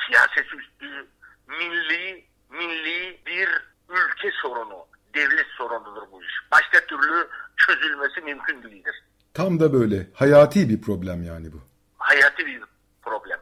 [0.06, 1.06] siyaset üstü,
[1.46, 3.48] milli milli bir
[3.88, 6.34] ülke sorunu, devlet sorunudur bu iş.
[6.52, 8.94] Başka türlü çözülmesi mümkün değildir.
[9.34, 10.06] Tam da böyle.
[10.14, 11.60] Hayati bir problem yani bu.
[11.98, 12.60] Hayati bir
[13.02, 13.38] problem.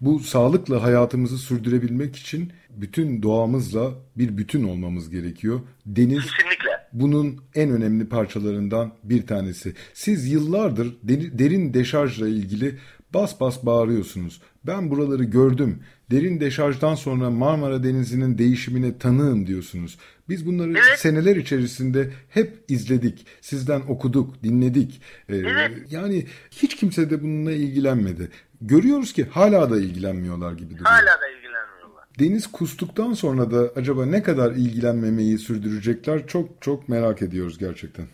[0.00, 5.60] Bu sağlıkla hayatımızı sürdürebilmek için bütün doğamızla bir bütün olmamız gerekiyor.
[5.86, 6.88] Deniz Kesinlikle.
[6.92, 9.74] bunun en önemli parçalarından bir tanesi.
[9.94, 10.96] Siz yıllardır
[11.38, 12.78] derin deşarjla ilgili
[13.14, 14.40] bas bas bağırıyorsunuz.
[14.66, 15.78] Ben buraları gördüm.
[16.10, 19.98] Derin deşarjdan sonra Marmara Denizi'nin değişimine tanığım diyorsunuz.
[20.28, 20.98] Biz bunları Evet.
[20.98, 23.26] seneler içerisinde hep izledik.
[23.40, 25.00] Sizden okuduk, dinledik.
[25.28, 25.72] Ee, Evet.
[25.90, 28.28] Yani hiç kimse de bununla ilgilenmedi.
[28.60, 30.84] Görüyoruz ki hala da ilgilenmiyorlar gibi duruyor.
[30.90, 32.04] Hala da ilgilenmiyorlar.
[32.18, 38.06] Deniz kustuktan sonra da acaba ne kadar ilgilenmemeyi sürdürecekler çok çok merak ediyoruz gerçekten.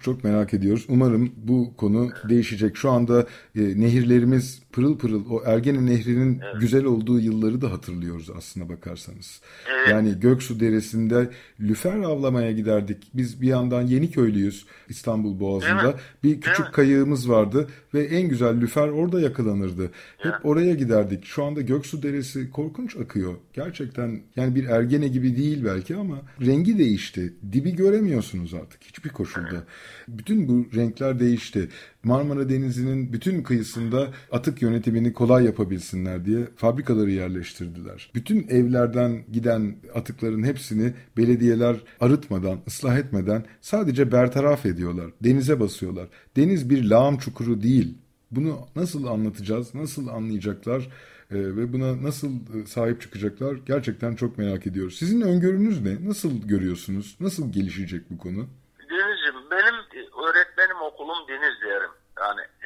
[0.00, 0.84] Çok merak ediyoruz.
[0.88, 2.76] Umarım bu konu değişecek.
[2.76, 3.26] Şu anda
[3.56, 9.40] e, nehirlerimiz pırıl pırıl o Ergene Nehri'nin güzel olduğu yılları da hatırlıyoruz aslına bakarsanız.
[9.72, 9.88] Evet.
[9.88, 13.10] Yani Göksu Deresi'nde lüfer avlamaya giderdik.
[13.14, 15.94] Biz bir yandan Yeniköylüyüz İstanbul Boğazı'nda.
[16.24, 19.90] Bir küçük kayığımız vardı ve en güzel lüfer orada yakalanırdı.
[20.18, 21.24] Hep oraya giderdik.
[21.24, 23.34] Şu anda Göksu Deresi korkunç akıyor.
[23.52, 27.34] Gerçekten yani bir Ergene gibi değil belki ama rengi değişti.
[27.52, 29.64] Dibi göremiyorsunuz artık hiçbir koşulda.
[30.08, 31.68] Bütün bu renkler değişti.
[32.04, 38.10] Marmara Denizi'nin bütün kıyısında atık yönetimini kolay yapabilsinler diye fabrikaları yerleştirdiler.
[38.14, 45.10] Bütün evlerden giden atıkların hepsini belediyeler arıtmadan, ıslah etmeden sadece bertaraf ediyorlar.
[45.24, 46.08] Denize basıyorlar.
[46.36, 47.98] Deniz bir lağım çukuru değil.
[48.30, 50.88] Bunu nasıl anlatacağız, nasıl anlayacaklar
[51.30, 54.96] e, ve buna nasıl e, sahip çıkacaklar gerçekten çok merak ediyoruz.
[54.98, 56.08] Sizin öngörünüz ne?
[56.08, 57.16] Nasıl görüyorsunuz?
[57.20, 58.46] Nasıl gelişecek bu konu?
[58.90, 61.53] Deniz'im benim e, öğretmenim okulum Deniz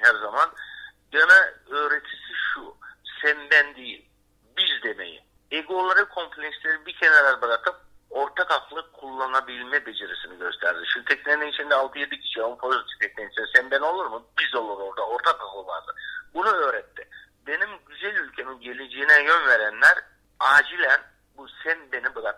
[0.03, 0.51] her zaman.
[1.11, 2.77] Gene öğretisi şu.
[3.23, 4.09] Sen ben değil.
[4.57, 5.25] Biz demeyi.
[5.51, 7.77] Egoları kompleksleri bir kenara bırakıp
[8.11, 10.85] ortak aklı kullanabilme becerisini gösterdi.
[10.95, 14.27] Şu teknenin içinde 6-7 kişi on pozitif teknenin içinde sen ben olur mu?
[14.39, 15.07] Biz olur orada.
[15.07, 15.95] Ortak akıl vardı.
[16.35, 17.09] Bunu öğretti.
[17.47, 19.99] Benim güzel ülkemin geleceğine yön verenler
[20.41, 21.01] acilen
[21.37, 22.38] bu sen beni bırakıp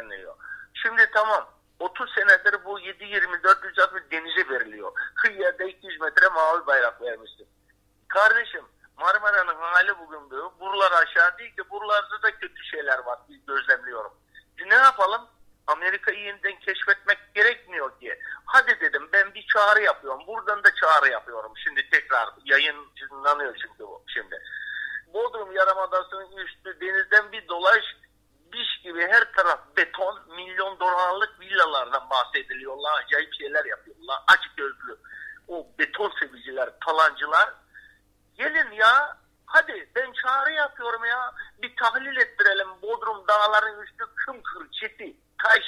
[0.00, 0.34] yönleniyor.
[0.74, 1.48] Şimdi tamam
[1.78, 4.92] 30 senedir bu 7-24 denize veriliyor.
[5.14, 7.46] Kıyıda 200 metre mavi bayrak vermiştim.
[8.08, 8.64] Kardeşim
[8.96, 10.54] Marmara'nın hali bugün bu.
[10.60, 13.18] Buralar aşağı değil ki buralarda da kötü şeyler var.
[13.28, 14.12] Biz gözlemliyorum.
[14.58, 15.28] E ne yapalım?
[15.66, 18.18] Amerika'yı yeniden keşfetmek gerekmiyor ki.
[18.44, 20.26] Hadi dedim ben bir çağrı yapıyorum.
[20.26, 21.52] Buradan da çağrı yapıyorum.
[21.64, 24.42] Şimdi tekrar yayınlanıyor çünkü bu şimdi.
[25.14, 27.84] Bodrum Yarımadası'nın üstü denizden bir dolaş
[28.52, 33.04] diş gibi her taraf beton milyon dolarlık villalardan bahsediliyorlar.
[33.04, 34.18] Acayip şeyler yapıyorlar.
[34.28, 34.96] Aç gözlü
[35.48, 37.50] o beton seviciler, talancılar
[38.40, 41.32] Gelin ya hadi ben çağrı yapıyorum ya.
[41.62, 42.68] Bir tahlil ettirelim.
[42.82, 45.64] Bodrum dağların üstü kımkır, çiti, taş.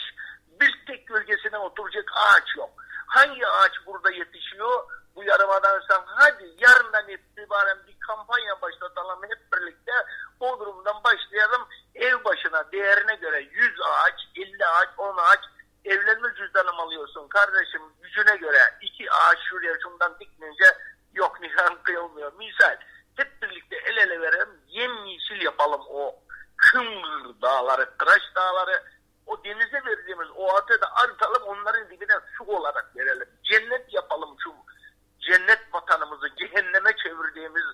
[0.60, 2.70] Bir tek gölgesine oturacak ağaç yok.
[3.06, 4.84] Hangi ağaç burada yetişiyor?
[5.16, 9.92] Bu yarımadan sen hadi yarından itibaren bir kampanya başlatalım hep birlikte.
[10.40, 11.68] Bodrum'dan başlayalım.
[11.94, 15.40] Ev başına değerine göre 100 ağaç, 50 ağaç, 10 ağaç
[15.84, 20.64] evlenme cüzdanım alıyorsun kardeşim gücüne göre iki ağaç şuraya şundan dikmeyince
[21.14, 22.32] yok nişan kıyılmıyor.
[22.38, 22.76] Misal
[23.16, 26.14] hep birlikte el ele verelim yemyeşil yapalım o
[26.56, 28.82] kımır dağları, tıraş dağları
[29.26, 33.28] o denize verdiğimiz o atı da arıtalım onların dibine su olarak verelim.
[33.42, 34.52] Cennet yapalım şu
[35.20, 37.64] cennet vatanımızı cehenneme çevirdiğimiz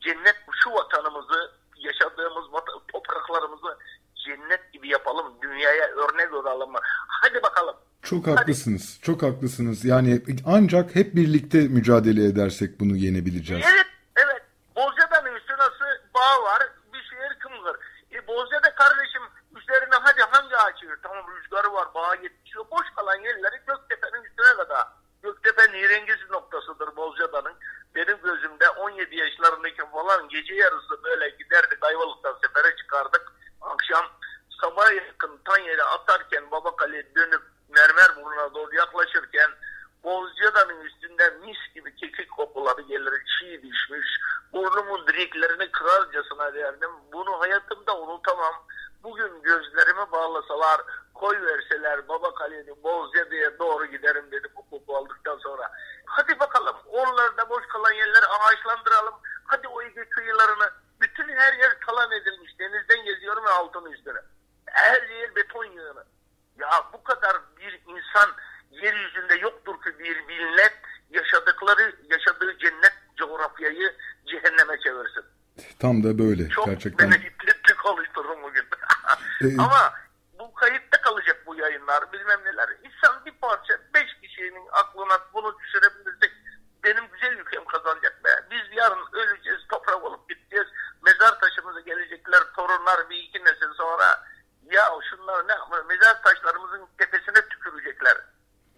[0.00, 1.52] cennet şu vatanımızı
[1.84, 2.44] yaşadığımız
[2.92, 3.78] topraklarımızı
[4.26, 5.26] cennet gibi yapalım.
[5.42, 6.72] Dünyaya örnek olalım.
[7.08, 7.76] Hadi bakalım.
[8.02, 8.96] Çok haklısınız.
[8.96, 9.06] Hadi.
[9.06, 9.84] Çok haklısınız.
[9.84, 13.66] Yani ancak hep birlikte mücadele edersek bunu yenebileceğiz.
[13.74, 14.42] Evet, evet.
[14.76, 16.62] Bozcaada'nın üstünası bağ var.
[16.92, 17.76] Bir şehir kımgır.
[18.12, 19.22] E, Bozcaada kardeşim
[19.60, 20.98] üzerine hadi hangi ağaç yürür?
[21.02, 22.64] Tamam rüzgarı var, bağa yetişiyor.
[22.70, 24.86] Boş kalan yerleri Göktepe'nin üstüne kadar.
[25.22, 27.54] Göktepe nirengiz noktasıdır Bozcaada'nın.
[27.94, 33.32] Benim gözümde 17 yaşlarındaki falan gece yarısı böyle giderdik Ayvalık'tan sefere çıkardık.
[33.60, 34.06] Akşam
[34.60, 39.50] sabah yakın Tanyeli atarken Babakale dönüp mermer burnuna doğru yaklaşırken
[40.04, 44.06] Bozcaada'nın üstünden mis gibi kekik kokuları gelir, çiğ düşmüş.
[44.52, 46.90] Burnumun direklerini kırarcasına derdim.
[47.12, 48.54] Bunu hayatımda unutamam.
[49.02, 50.80] Bugün gözlerimi bağlasalar,
[51.14, 55.70] koy verseler Baba Kale'nin Bozcaada'ya doğru giderim dedi bu koku aldıktan sonra.
[56.06, 59.14] Hadi bakalım oralarda boş kalan yerleri ağaçlandıralım.
[59.44, 60.70] Hadi o Ege kıyılarını
[61.00, 62.58] bütün her yer talan edilmiş.
[62.58, 64.20] Denizden geziyorum ve altın üstüne.
[64.66, 66.04] Her yer beton yığını.
[66.58, 68.30] Ya bu kadar bir insan
[68.70, 70.72] yeryüzünde yoktur ki bir millet
[71.10, 73.94] yaşadıkları, yaşadığı cennet coğrafyayı
[74.26, 75.24] cehenneme çevirsin.
[76.32, 77.10] Böyle Çok gerçekten.
[77.10, 78.64] beni ipletlik konuşturum bugün.
[79.42, 79.92] Ee, Ama
[80.38, 82.68] bu kayıtta kalacak bu yayınlar bilmem neler.
[82.84, 86.32] İnsan bir parça beş kişinin aklına bunu düşürebilirsek
[86.84, 88.28] benim güzel ülkem kazanacak be.
[88.50, 90.66] Biz yarın öleceğiz, toprak olup gideceğiz.
[91.04, 94.24] Mezar taşımıza gelecekler torunlar bir iki nesil sonra
[94.72, 95.84] ya şunlar ne yapıyor?
[95.84, 98.16] Mezar taşlarımızın tepesine tükürecekler.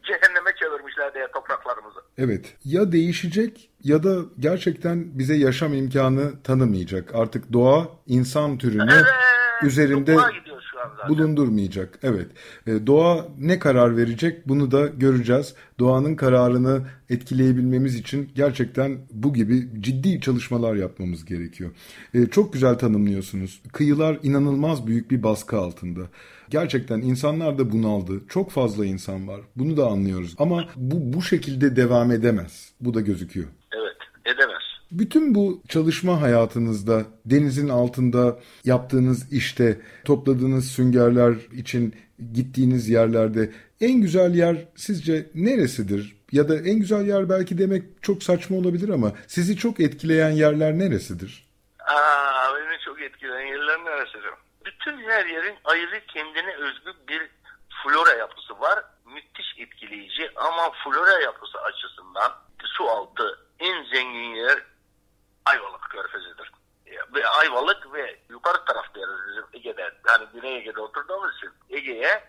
[0.03, 2.01] Cehenneme çevirmişler diye topraklarımızı.
[2.19, 2.57] Evet.
[2.65, 7.15] Ya değişecek ya da gerçekten bize yaşam imkanı tanımayacak.
[7.15, 9.05] Artık doğa insan türünü Evet,
[9.63, 10.17] üzerinde
[11.09, 11.99] bulundurmayacak.
[12.03, 12.27] Evet.
[12.67, 15.55] E, Doğa ne karar verecek bunu da göreceğiz.
[15.79, 21.71] Doğanın kararını etkileyebilmemiz için gerçekten bu gibi ciddi çalışmalar yapmamız gerekiyor.
[22.15, 23.63] E, Çok güzel tanımlıyorsunuz.
[23.73, 26.01] Kıyılar inanılmaz büyük bir baskı altında.
[26.51, 28.21] Gerçekten insanlar da bunaldı.
[28.29, 29.41] Çok fazla insan var.
[29.57, 30.35] Bunu da anlıyoruz.
[30.39, 32.73] Ama bu bu şekilde devam edemez.
[32.81, 33.47] Bu da gözüküyor.
[34.99, 41.95] Bütün bu çalışma hayatınızda denizin altında yaptığınız işte topladığınız süngerler için
[42.33, 46.17] gittiğiniz yerlerde en güzel yer sizce neresidir?
[46.33, 50.79] Ya da en güzel yer belki demek çok saçma olabilir ama sizi çok etkileyen yerler
[50.79, 51.47] neresidir?
[51.79, 54.19] Aa, beni çok etkileyen yerler neresi?
[54.65, 57.31] Bütün her yerin ayrı kendine özgü bir
[57.83, 58.85] flora yapısı var.
[59.15, 62.33] Müthiş etkileyici ama flora yapısı açısından
[62.65, 64.74] su altı en zengin yer
[65.47, 66.53] Ayvalık Körfezi'dir.
[67.15, 69.95] Ve Ayvalık ve yukarı taraf deriz bizim Ege'de.
[70.09, 72.25] Yani Güney Ege'de oturduğumuz için Ege'ye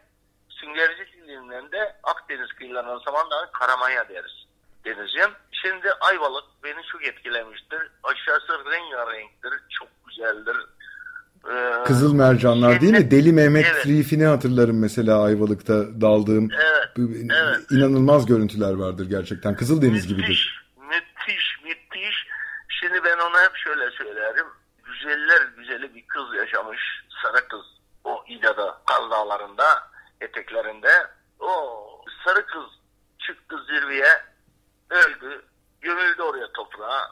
[0.50, 4.46] Süngerci dilinden de Akdeniz kıyılarının Samandağ'ın Karamanya deriz
[4.86, 5.34] denizin.
[5.52, 7.80] Şimdi Ayvalık beni çok etkilemiştir.
[8.04, 10.58] Aşağısı rengarenktir, çok güzeldir.
[11.52, 13.12] Ee, Kızıl mercanlar değil mi?
[13.12, 13.88] Deli Mehmet Evet.
[13.88, 16.50] Reef'ini hatırlarım mesela Ayvalık'ta daldığım.
[16.52, 17.72] Evet, evet.
[17.72, 19.56] İnanılmaz görüntüler vardır gerçekten.
[19.56, 20.65] Kızıldeniz gibidir.
[22.86, 24.48] Şimdi ben ona hep şöyle söylerim.
[24.84, 26.80] Güzeller güzeli bir kız yaşamış.
[27.24, 27.66] Sarı kız.
[28.04, 29.90] O İda'da, Kaz Dağları'nda,
[30.22, 31.08] eteklerinde.
[31.40, 32.66] O sarı kız
[33.20, 34.24] çıktı zirveye.
[34.90, 35.46] Öldü.
[35.82, 37.12] Gömüldü oraya toprağa.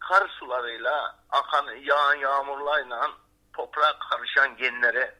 [0.00, 3.10] Kar sularıyla, akan yağan yağmurlarla
[3.52, 5.14] toprağa karışan genlere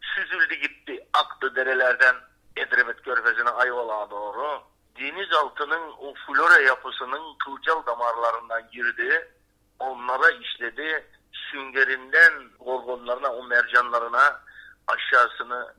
[0.00, 1.08] süzüldü gitti.
[1.12, 2.16] Aktı derelerden
[2.56, 4.62] Edremit Körfezi'ne Ayvalık'a doğru
[5.00, 9.35] denizaltının o flora yapısının kılcal damarlarından girdi.
[9.78, 11.04] Onlara işledi.
[11.50, 14.40] Süngerinden gorgonlarına, o mercanlarına
[14.86, 15.74] aşağısını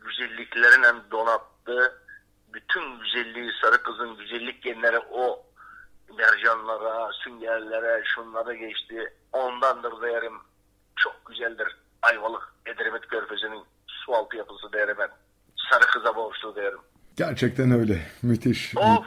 [0.00, 2.00] güzelliklerine donattı.
[2.54, 5.46] Bütün güzelliği sarı kızın güzellik genleri o
[6.18, 9.14] mercanlara, süngerlere, şunlara geçti.
[9.32, 10.34] Ondandır derim.
[10.96, 11.76] Çok güzeldir.
[12.02, 15.10] Ayvalık, Edremit Körfezi'nin su altı yapısı derim ben.
[15.70, 16.78] Sarı kıza borçlu derim.
[17.16, 18.06] Gerçekten öyle.
[18.22, 18.76] Müthiş.
[18.76, 19.06] Of!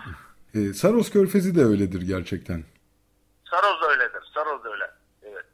[0.56, 2.64] Ee, Saros Körfezi de öyledir gerçekten.
[3.52, 4.32] Saroz da öyledir.
[4.34, 4.92] Saroz da öyle.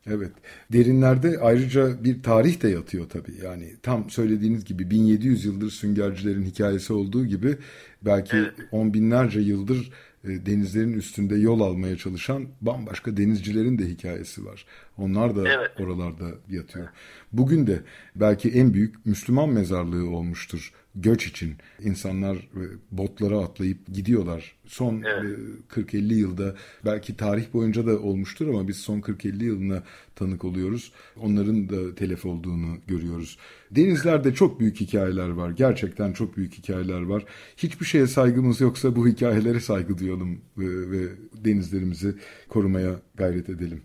[0.07, 0.31] Evet.
[0.73, 3.35] Derinlerde ayrıca bir tarih de yatıyor tabii.
[3.43, 7.57] Yani tam söylediğiniz gibi 1700 yıldır süngercilerin hikayesi olduğu gibi
[8.01, 8.53] belki Evet.
[8.71, 9.91] on binlerce yıldır
[10.23, 14.65] e, denizlerin üstünde yol almaya çalışan bambaşka denizcilerin de hikayesi var.
[14.97, 15.71] Onlar da Evet.
[15.79, 16.87] oralarda yatıyor.
[17.31, 17.81] Bugün de
[18.15, 21.55] belki en büyük Müslüman mezarlığı olmuştur göç için.
[21.79, 24.55] İnsanlar e, botlara atlayıp gidiyorlar.
[24.65, 25.39] Son Evet.
[25.75, 29.83] e, 40-50 yılda belki tarih boyunca da olmuştur ama biz son 40-50 yılına
[30.15, 30.91] tanık oluyoruz.
[31.17, 33.37] Onların da telef olduğunu görüyoruz.
[33.71, 35.49] Denizlerde çok büyük hikayeler var.
[35.49, 37.25] Gerçekten çok büyük hikayeler var.
[37.57, 41.07] Hiçbir şeye saygımız yoksa bu hikayelere saygı duyalım ve, ve
[41.45, 42.15] denizlerimizi
[42.49, 43.81] korumaya gayret edelim.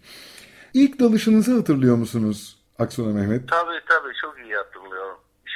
[0.74, 3.48] İlk dalışınızı hatırlıyor musunuz Aksona Mehmet?
[3.48, 4.77] Tabii tabii çok iyi hatırlıyorum.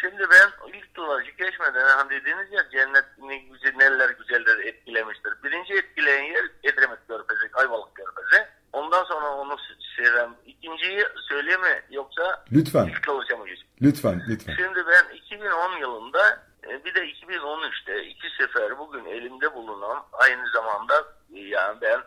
[0.03, 5.33] Şimdi ben ilk dolayı geçmeden hani dediniz ya cennet ne güzel, neler güzeller etkilemiştir.
[5.45, 8.49] Birinci etkileyen yer Edremit Körfezi, Ayvalık Körfezi.
[8.73, 9.57] Ondan sonra onu
[9.97, 10.35] seyrem.
[10.47, 13.03] İkinciyi söyleyeyim mi yoksa Lütfen, ilk
[13.47, 13.67] geçeyim?
[13.83, 14.55] lütfen, lütfen.
[14.57, 20.95] Şimdi ben 2010 yılında e, bir de 2013'te iki sefer bugün elimde bulunan aynı zamanda
[21.35, 22.01] e, yani ben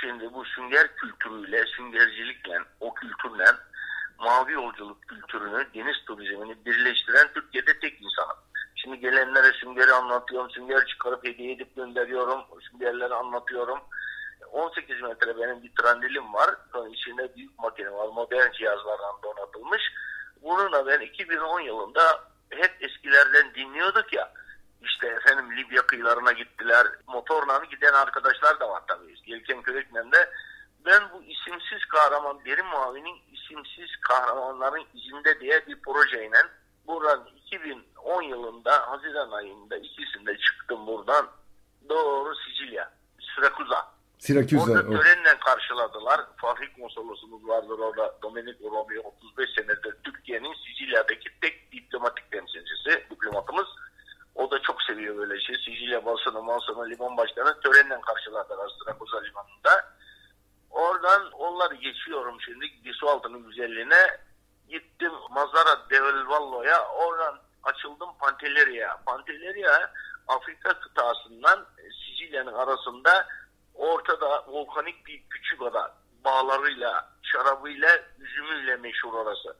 [0.00, 3.46] şimdi bu sünger kültürüyle, süngercilikle, o kültürle
[4.18, 8.36] mavi yolculuk kültürünü, deniz turizmini birleştiren Türkiye'de tek insanım.
[8.76, 12.40] Şimdi gelenlere süngeri anlatıyorum, sünger çıkarıp hediye edip gönderiyorum,
[12.70, 13.78] süngerleri anlatıyorum.
[14.52, 16.54] 18 metre benim bir trandilim var.
[16.72, 18.08] Sonra içinde büyük makine var.
[18.08, 19.82] Modern cihazlardan donatılmış.
[20.42, 24.32] Bununla ben 2010 yılında hep eskilerden dinliyorduk ya.
[24.82, 26.86] İşte efendim Libya kıyılarına gittiler.
[27.06, 29.14] Motorla giden arkadaşlar da var tabii.
[29.26, 30.16] Yelken Körekmen'de.
[30.16, 30.30] de.
[30.86, 31.02] Ben
[31.46, 36.36] isimsiz kahraman, Derin Mavi'nin isimsiz kahramanların izinde diye bir projeyle
[36.86, 41.26] buradan 2010 yılında Haziran ayında ikisinde çıktım buradan
[41.88, 42.92] doğru Sicilya,
[43.34, 43.86] Syrakuza.
[44.18, 44.72] Sirakuza.
[44.72, 46.20] Orada o- törenle karşıladılar.
[46.36, 48.14] Fahri konsolosumuz vardır orada.
[48.22, 53.66] Domenico Romeo 35 senedir Türkiye'nin Sicilya'daki tek diplomatik temsilcisi, diplomatımız.
[54.34, 55.54] O da çok seviyor böyle şey.
[55.56, 59.95] Sicilya basını, masını, liman başkanı törenle karşıladılar Syrakuza limanında.
[60.76, 64.20] Oradan onları geçiyorum şimdi Disualtı'nın güzelliğine.
[64.68, 66.88] Gittim Mazara del Vallo'ya.
[66.88, 68.96] Oradan açıldım Pantelleria.
[69.06, 69.92] Pantelleria
[70.28, 73.28] Afrika kıtasından e, Sicilya'nın arasında
[73.74, 75.94] ortada volkanik bir küçük ada.
[76.24, 79.56] Bağlarıyla, şarabıyla, üzümüyle meşhur orası.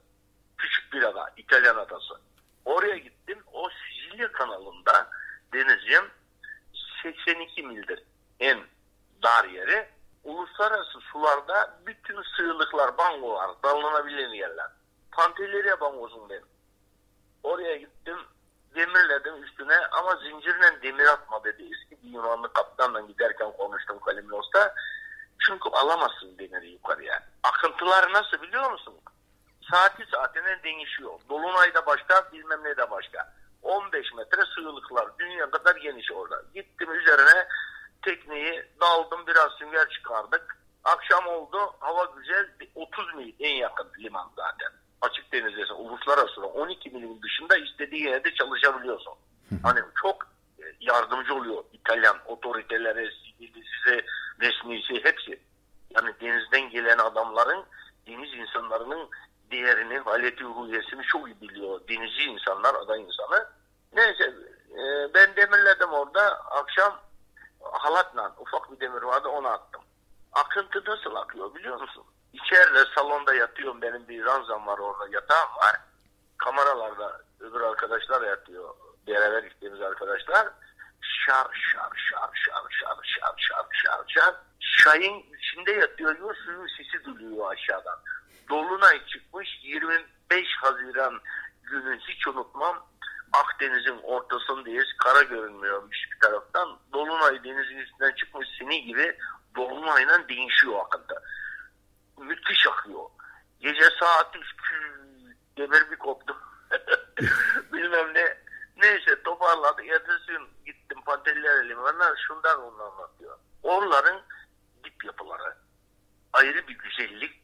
[0.56, 2.20] Küçük bir ada, İtalyan adası.
[2.64, 3.38] Oraya gittim.
[3.52, 5.10] O Sicilya kanalında
[5.52, 6.10] denizim
[7.02, 8.02] 82 mildir
[8.40, 8.58] en
[9.22, 9.95] dar yeri.
[10.26, 14.66] Uluslararası sularda bütün sığlıklar, bangolar, dalınabilen yerler.
[15.12, 16.46] Pantelleria bangozum benim.
[17.42, 18.18] Oraya gittim,
[18.74, 21.62] demirledim üstüne ama zincirle demir atma dedi.
[21.62, 24.74] Eski bir Yunanlı kaptanla giderken konuştum Kalimnos'ta.
[25.46, 27.22] Çünkü alamazsın demiri yukarıya.
[27.42, 28.94] Akıntılar nasıl biliyor musun?
[29.70, 31.20] Saati saatine değişiyor.
[31.28, 33.32] Dolunayda başka, bilmem ne de başka.
[33.62, 35.18] 15 metre sığlıklar.
[35.18, 36.42] Dünya kadar geniş orada.
[36.54, 37.48] Gittim üzerine
[38.06, 40.58] tekneyi daldım biraz sünger çıkardık.
[40.84, 44.72] Akşam oldu hava güzel 30 mil en yakın liman zaten.
[45.00, 49.12] Açık denizdesin uluslararası 12 milin dışında istediği yerde çalışabiliyorsun.
[49.62, 50.24] Hani çok
[50.58, 54.04] e, yardımcı oluyor İtalyan otoritelere, size
[54.40, 55.40] resmisi hepsi.
[55.90, 57.64] Yani denizden gelen adamların
[58.06, 59.08] deniz insanlarının
[59.50, 61.80] değerini, haleti ruhiyesini çok iyi biliyor.
[61.88, 63.46] Denizci insanlar, ada insanı.
[63.92, 64.24] Neyse
[64.70, 66.40] e, ben demirledim orada.
[66.50, 67.05] Akşam
[67.72, 69.82] halatla ufak bir demir vardı onu attım.
[70.32, 72.04] Akıntı nasıl akıyor biliyor musun?
[72.32, 75.80] İçeride salonda yatıyorum benim bir ranzam var orada yatağım var.
[76.38, 78.74] Kameralarda öbür arkadaşlar yatıyor.
[79.06, 80.48] Beraber gittiğimiz arkadaşlar.
[81.00, 84.34] Şar şar şar şar şar şar şar şar şar.
[84.84, 87.98] Çayın içinde yatıyor diyor suyun sesi duyuyor aşağıdan.
[88.48, 91.20] Dolunay çıkmış 25 Haziran
[91.62, 92.86] günü hiç unutmam.
[93.36, 94.86] Akdeniz'in ortasındayız.
[94.98, 96.78] Kara görünmüyormuş bir taraftan.
[96.92, 99.18] Dolunay denizin üstünden çıkmış sini gibi
[99.56, 101.22] dolunayla değişiyor akıntı.
[102.18, 103.10] Müthiş akıyor.
[103.60, 104.46] Gece saat 3
[105.58, 106.36] demir bir koptu.
[107.72, 108.38] Bilmem ne.
[108.76, 109.82] Neyse toparladı.
[109.82, 113.38] Ertesi gün gittim Panteller Limanı'na şundan onu anlatıyor.
[113.62, 114.22] Onların
[114.84, 115.56] dip yapıları
[116.32, 117.42] ayrı bir güzellik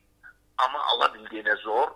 [0.58, 1.88] ama alabildiğine zor.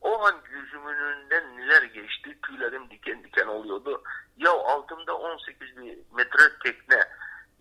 [0.00, 4.02] O an gözümün önünden neler geçti tüylerim diken diken oluyordu.
[4.36, 7.02] Ya altımda 18 bir metre tekne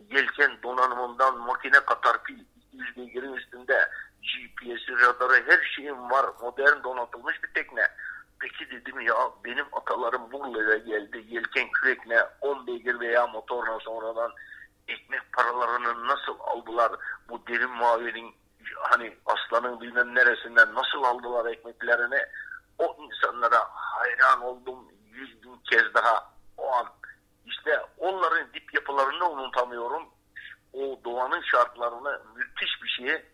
[0.10, 2.40] yelken donanımından makine katar pil
[2.74, 3.90] 100 beygirin üstünde
[4.22, 6.26] GPS'i, radarı her şeyim var.
[6.42, 7.88] Modern donatılmış bir tekne.
[8.40, 9.16] Peki dedim ya
[9.46, 11.26] benim atalarım buraya geldi.
[11.28, 14.32] Yelken kürekle 10 beygir veya motorla sonradan
[14.88, 16.92] ekmek paralarını nasıl aldılar?
[17.30, 18.36] Bu derin mavinin
[18.76, 22.20] hani aslanın bilmem neresinden nasıl aldılar ekmeklerini?
[22.80, 26.88] O insanlara hayran oldum yüz bin kez daha o an.
[27.46, 30.10] İşte onların dip yapılarını unutamıyorum.
[30.74, 33.26] O doğanın şartlarını müthiş bir şey.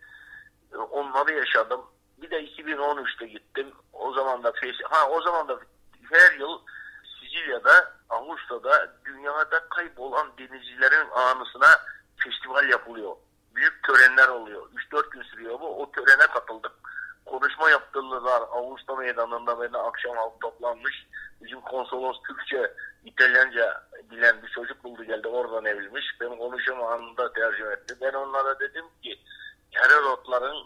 [0.91, 1.81] Onları yaşadım.
[2.17, 3.73] Bir de 2013'te gittim.
[3.93, 4.53] O zaman da
[4.83, 5.59] ha o zaman da
[6.11, 6.59] her yıl
[7.19, 11.67] Sicilya'da, Ağustos'ta dünyada kaybolan denizcilerin anısına
[12.17, 13.15] festival yapılıyor.
[13.55, 14.69] Büyük törenler oluyor.
[14.91, 15.81] 3-4 gün sürüyor bu.
[15.81, 16.71] O törene katıldım.
[17.25, 21.07] Konuşma yaptırdılar Ağustos meydanında beni akşam halk toplanmış.
[21.41, 22.73] Bizim konsolos Türkçe,
[23.05, 26.05] İtalyanca bilen bir çocuk buldu geldi oradan evlenmiş.
[26.21, 27.95] Benim konuşma anında tercüme etti.
[28.01, 29.19] Ben onlara dedim ki
[29.71, 30.57] Herodotların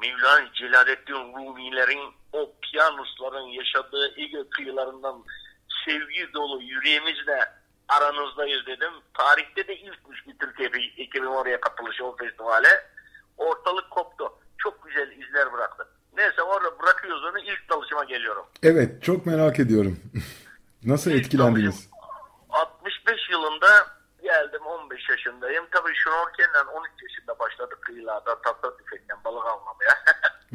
[0.00, 5.24] Mevlana Celaleddin Rumilerin o piyanusların yaşadığı Ege kıyılarından
[5.84, 7.55] sevgi dolu yüreğimizle
[7.88, 8.92] aranızdayız dedim.
[9.14, 12.86] Tarihte de ilkmiş bir Türkiye ekibim oraya katılışı o festivale.
[13.36, 14.32] Ortalık koptu.
[14.58, 15.88] Çok güzel izler bıraktı.
[16.16, 18.46] Neyse orada bırakıyoruz onu ilk dalışıma geliyorum.
[18.62, 19.98] Evet çok merak ediyorum.
[20.84, 21.90] Nasıl ilk etkilendiniz?
[22.50, 23.86] 65 yılında
[24.22, 25.66] geldim 15 yaşındayım.
[25.70, 29.94] Tabii şnorkelle 13 yaşında başladık kıyılarda tatlı tüfekle balık avlamaya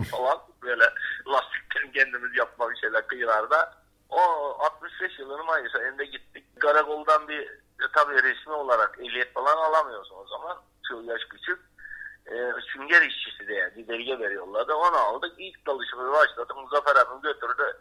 [0.12, 0.84] falan böyle
[1.28, 3.81] lastiklerini kendimiz yapmak şeyler kıyılarda.
[4.12, 4.20] O
[4.60, 6.46] 65 yılının Mayıs ayında gittik.
[6.60, 10.58] Karakoldan bir e, tabii resmi olarak ehliyet falan alamıyorsun o zaman.
[10.88, 11.60] Şu yaş küçük.
[12.26, 14.74] E, sünger işçisi diye bir belge veriyorlardı.
[14.74, 15.32] Onu aldık.
[15.38, 16.56] İlk dalışımı başladık.
[16.56, 17.78] Muzaffer abim götürdü.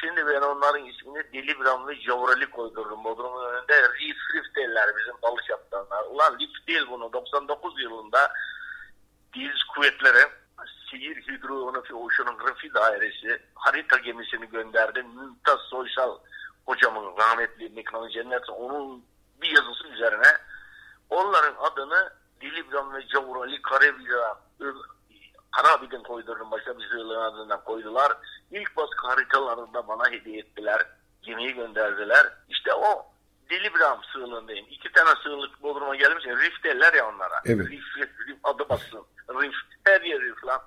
[0.00, 3.04] Şimdi ben onların ismini Delibram ve Javrali koydurdum.
[3.04, 6.04] Bodrum'un önünde Reef Reef derler bizim dalış yaptıranlar.
[6.04, 7.12] Ulan Reef değil bunu.
[7.12, 8.32] 99 yılında
[9.34, 10.28] Deniz Kuvvetleri
[10.90, 15.02] Sihir Hidrografi Oceanografi Dairesi harita gemisini gönderdi.
[15.02, 16.18] Mümtaz Soysal
[16.66, 19.04] hocamın rahmetli mekanı cennet onun
[19.42, 20.28] bir yazısı üzerine
[21.10, 24.40] onların adını Dilibram ve Cavrali Karabila
[25.56, 28.12] Karabidin koydurdum başka bir sığlığın adından koydular.
[28.50, 30.86] İlk baskı haritalarında bana hediye ettiler.
[31.22, 32.26] Gemiyi gönderdiler.
[32.48, 33.06] İşte o
[33.50, 34.66] Dilibram sığlığındayım.
[34.70, 36.26] İki tane sığlık Bodrum'a gelmiş.
[36.26, 37.40] Rif derler ya onlara.
[37.44, 37.70] Evet.
[37.70, 37.84] Rif,
[38.28, 39.02] rif adı bassın.
[39.28, 39.54] Rif.
[39.84, 40.60] Her yer rif lan.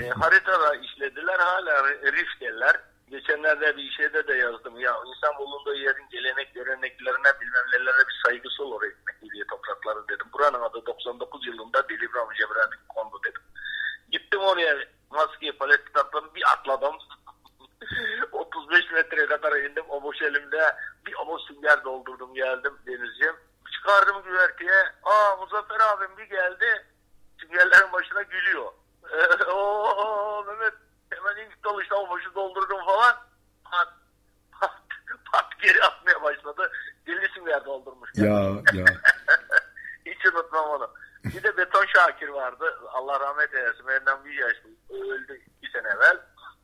[0.00, 1.38] E, haritada işlediler.
[1.38, 2.80] Hala rif derler.
[3.10, 4.80] Geçenlerde bir şeyde de yazdım.
[4.80, 10.26] Ya insan bulunduğu yerin gelenek göreneklerine bilmem nelere bir saygısı olur ekmek diye toprakları dedim.
[10.32, 13.42] Buranın adı 99 yılında Dilibram Cebrail kondu dedim.
[14.10, 14.78] Gittim oraya
[15.10, 16.94] maskeyi palet kitaplarını bir atladım.
[18.32, 19.84] 35 metreye kadar indim.
[19.88, 23.36] O boş elimde bir avuç sünger doldurdum geldim denizciğim.
[23.72, 24.82] Çıkardım güverteye.
[25.02, 26.86] Aa Muzaffer abim bir geldi.
[27.40, 28.72] Süngerlerin başına gülüyor.
[29.48, 30.74] Oo Mehmet
[31.10, 33.16] hemen ilk dalışta o boşu doldurdum falan.
[33.64, 33.88] Pat,
[34.60, 34.80] pat,
[35.32, 36.72] pat geri atmaya başladı.
[37.06, 38.10] Deli sünger doldurmuş.
[38.14, 38.40] Ya
[38.72, 38.84] ya.
[40.06, 40.90] Hiç unutmam onu.
[41.24, 42.78] Bir de Beton Şakir vardı.
[42.92, 43.86] Allah rahmet eylesin.
[43.86, 44.56] Benden bir yaş
[44.90, 46.18] öldü bir sene evvel.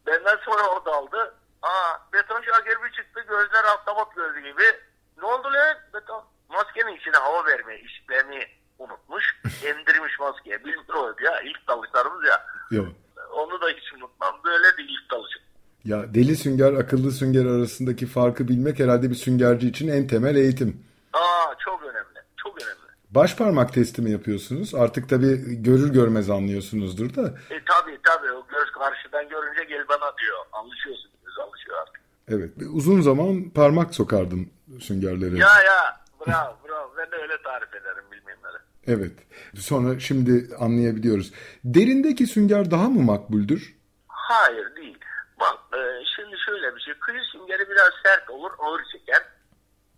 [0.07, 1.35] Benden sonra o daldı.
[1.63, 3.21] Aa, Beton Şakir bir çıktı.
[3.29, 4.81] Gözler ahtapot gözü gibi.
[5.19, 5.77] Ne oldu lan?
[5.95, 9.41] Beton maskenin içine hava vermeyi, işlemeyi unutmuş.
[9.65, 10.65] Emdirmiş maskeye.
[10.65, 11.41] Bilmiyor ya.
[11.41, 12.47] İlk dalışlarımız ya.
[12.71, 12.89] Yok.
[13.33, 14.41] Onu da hiç unutmam.
[14.45, 15.43] Böyle değil ilk dalışım.
[15.85, 20.83] Ya deli sünger, akıllı sünger arasındaki farkı bilmek herhalde bir süngerci için en temel eğitim.
[21.13, 22.19] Aa, çok önemli.
[22.37, 22.85] Çok önemli.
[23.11, 24.75] Baş parmak testi mi yapıyorsunuz?
[24.75, 27.23] Artık tabii görür görmez anlıyorsunuzdur da.
[27.51, 30.39] E tabi tabi o göz karşıdan görünce gel bana diyor.
[30.53, 32.01] Anlaşıyorsun göz alışıyor artık.
[32.29, 32.51] Evet.
[32.73, 34.51] Uzun zaman parmak sokardım
[34.81, 35.39] süngerlere.
[35.39, 38.59] Ya ya bravo bravo ben de öyle tarif ederim bilmeyenlere.
[38.87, 39.13] Evet.
[39.59, 41.33] Sonra şimdi anlayabiliyoruz.
[41.65, 43.75] Derindeki sünger daha mı makbuldür?
[44.09, 44.99] Hayır değil.
[45.41, 46.95] Bak e, şimdi şöyle bir şey.
[46.95, 49.23] Kıyı süngeri biraz sert olur ağır çeker.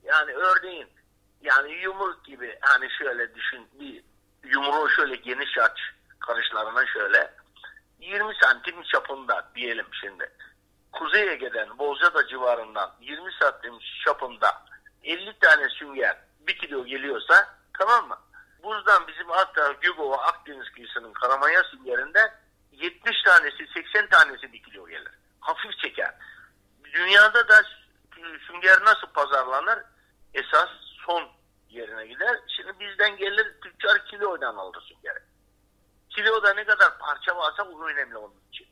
[0.04, 0.88] Yani örneğin
[1.42, 4.02] yani yumruk gibi hani şöyle düşün bir
[4.50, 5.78] yumruğu şöyle geniş aç
[6.20, 7.30] karışlarına şöyle
[8.00, 10.30] 20 santim çapında diyelim şimdi.
[10.92, 14.64] Kuzey Ege'den Bozcaada civarından 20 santim çapında
[15.04, 18.18] 50 tane sünger bir kilo geliyorsa tamam mı?
[18.62, 22.34] Buzdan bizim hatta Gökova Akdeniz kıyısının Karamaya süngerinde
[22.72, 25.12] 70 tanesi 80 tanesi bir kilo gelir.
[25.40, 26.14] Hafif çeker.
[26.84, 27.62] Dünyada da
[28.46, 29.78] sünger nasıl pazarlanır?
[30.34, 30.68] Esas
[31.06, 31.28] son
[31.68, 32.40] yerine gider.
[32.56, 35.18] Şimdi bizden gelir tüccar kilodan alır süngeri.
[36.10, 38.68] Kiloda ne kadar parça varsa bu önemli onun için.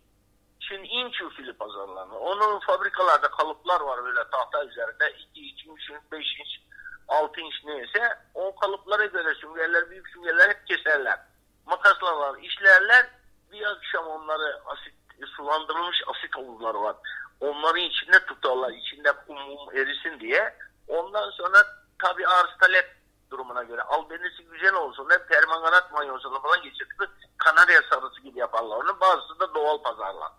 [0.72, 2.14] İnç usulü pazarlanır.
[2.14, 5.14] Onun fabrikalarda kalıplar var böyle tahta üzerinde.
[5.34, 6.60] 2 2 3 5 inç
[7.08, 11.18] 6 inç neyse o kalıplara göre süngerler büyük süngerler hep keserler.
[11.66, 13.06] Makasla var işlerler
[13.52, 14.94] bir akşam onları asit
[15.36, 16.96] sulandırılmış asit havuzları var.
[17.40, 18.70] Onları içinde tutarlar.
[18.70, 20.56] içinde kum erisin diye.
[20.88, 21.58] Ondan sonra
[21.98, 22.96] tabi arz talep
[23.30, 27.10] durumuna göre albenisi güzel olsun hep permanganat manyosunu falan geçirdik.
[27.36, 29.00] Kanarya sarısı gibi yaparlar onu.
[29.00, 30.32] Bazısı da doğal pazarlar.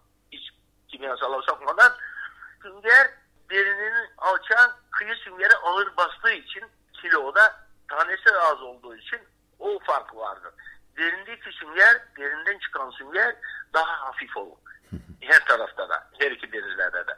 [0.96, 1.94] Kimyasal sokmadan.
[2.62, 3.12] Sünger
[3.50, 7.56] derinin alçan kıyı süngeri ağır bastığı için kiloda
[7.88, 9.20] tanesi az olduğu için
[9.60, 10.54] o fark vardır.
[10.98, 13.36] Derindeki sünger, derinden çıkan sünger
[13.74, 14.58] daha hafif olur.
[15.22, 17.18] Her tarafta da, her iki denizlerde de.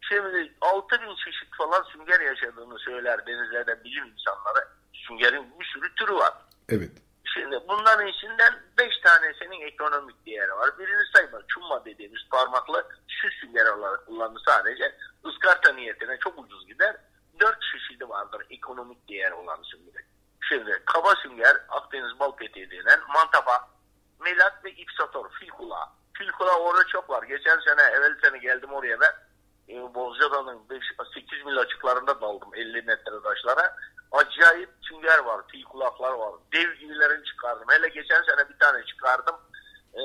[0.00, 4.68] Şimdi 6000 çeşit falan sünger yaşadığını söyler denizlerde bilim insanları.
[4.92, 6.32] Süngerin bir sürü türü var.
[6.68, 6.92] Evet.
[7.34, 10.78] Şimdi bunların içinden 5 tanesinin ekonomik değeri var.
[10.78, 14.96] Birini sayma, çumma dediğimiz parmaklı şu sünger olarak kullanılır sadece.
[15.26, 16.96] ıskarta niyetine çok ucuz gider.
[17.40, 20.04] 4 çeşidi vardır ekonomik değer olan sünger.
[20.48, 23.68] Şimdi kaba sünger, Akdeniz bal peteği denen, mantaba,
[24.20, 25.86] melat ve ipsator, fil kulağı.
[26.18, 27.22] Fil kulağı orada çok var.
[27.22, 29.12] Geçen sene, evvel sene geldim oraya ben.
[29.68, 30.62] E, Bozcaada'nın
[31.14, 33.76] 8 mil açıklarında daldım 50 metre taşlara.
[34.14, 36.32] Acayip sünger var, fil kulaklar var.
[36.52, 37.66] Dev gibilerini çıkardım.
[37.70, 39.36] Hele geçen sene bir tane çıkardım.
[39.94, 40.02] E,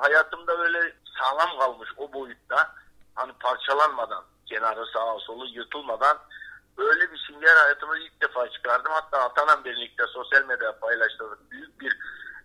[0.00, 2.74] hayatımda öyle sağlam kalmış o boyutta.
[3.14, 6.18] Hani parçalanmadan, kenarı sağa solu yırtılmadan
[6.78, 8.92] öyle bir sünger hayatımda ilk defa çıkardım.
[8.92, 11.50] Hatta Atanan birlikte sosyal medyada paylaştırdık.
[11.50, 11.98] Büyük bir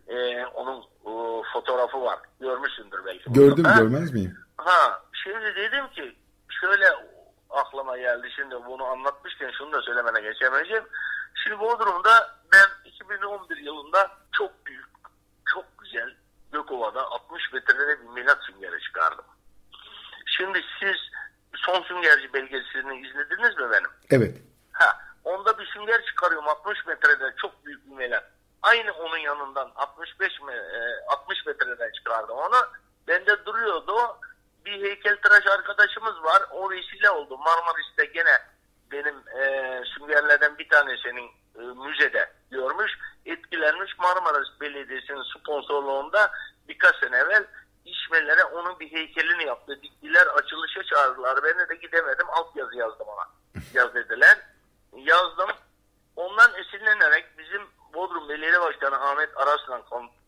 [0.07, 2.19] e, onun e, fotoğrafı var.
[2.39, 3.33] Görmüşsündür belki.
[3.33, 3.79] Gördüm Ha?
[3.79, 4.37] görmez miyim?
[4.57, 6.15] Ha, şimdi dedim ki
[6.61, 6.85] şöyle
[7.49, 10.83] aklıma geldi şimdi bunu anlatmışken şunu da söylemene geçemeyeceğim.
[11.43, 14.87] Şimdi Bodrum'da ben 2011 yılında çok büyük,
[15.45, 16.15] çok güzel
[16.51, 19.25] Gökova'da 60 metrede bir milat süngeri çıkardım.
[20.25, 20.95] Şimdi siz
[21.55, 23.89] son süngerci belgeselini izlediniz mi benim?
[24.09, 24.37] Evet.
[24.71, 28.31] Ha, onda bir sünger çıkarıyorum 60 metrede çok büyük bir melat.
[28.61, 32.55] Aynı onun yanından 65 me, e, 60 metreden çıkardım onu.
[33.07, 34.19] Bende duruyordu o.
[34.67, 36.43] Bir heykeltıraş arkadaşımız var.
[36.51, 37.37] O vesile oldu.
[37.37, 38.39] Marmaris'te gene
[38.91, 42.91] benim e, süngerlerden bir tanesinin e, müzede görmüş.
[43.25, 46.31] Etkilenmiş Marmaris Belediyesi'nin sponsorluğunda
[46.67, 47.45] birkaç sene evvel
[47.85, 49.79] işmelere onun bir heykelini yaptı.
[49.83, 51.43] Diktiler açılışa çağırdılar.
[51.43, 52.29] Ben de gidemedim.
[52.29, 53.27] Altyazı yazdım ona.
[53.73, 54.37] Yaz dediler.
[54.95, 55.49] Yazdım.
[56.15, 57.61] Ondan esinlenerek bizim
[57.93, 59.83] Bodrum Belediye Başkanı Ahmet Araslan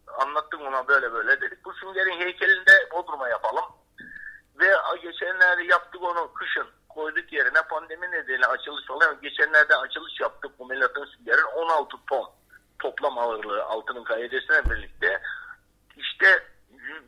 [0.08, 1.66] anlattım ona böyle böyle dedik.
[1.66, 3.79] Bu süngerin heykelini de Bodrum'a yapalım.
[4.60, 9.22] Ve geçenlerde yaptık onu kışın koyduk yerine pandemi nedeniyle açılış oluyor.
[9.22, 12.30] Geçenlerde açılış yaptık bu Melat'ın süngerin 16 ton
[12.80, 15.22] toplam ağırlığı altının kaidesiyle birlikte.
[15.98, 16.44] İşte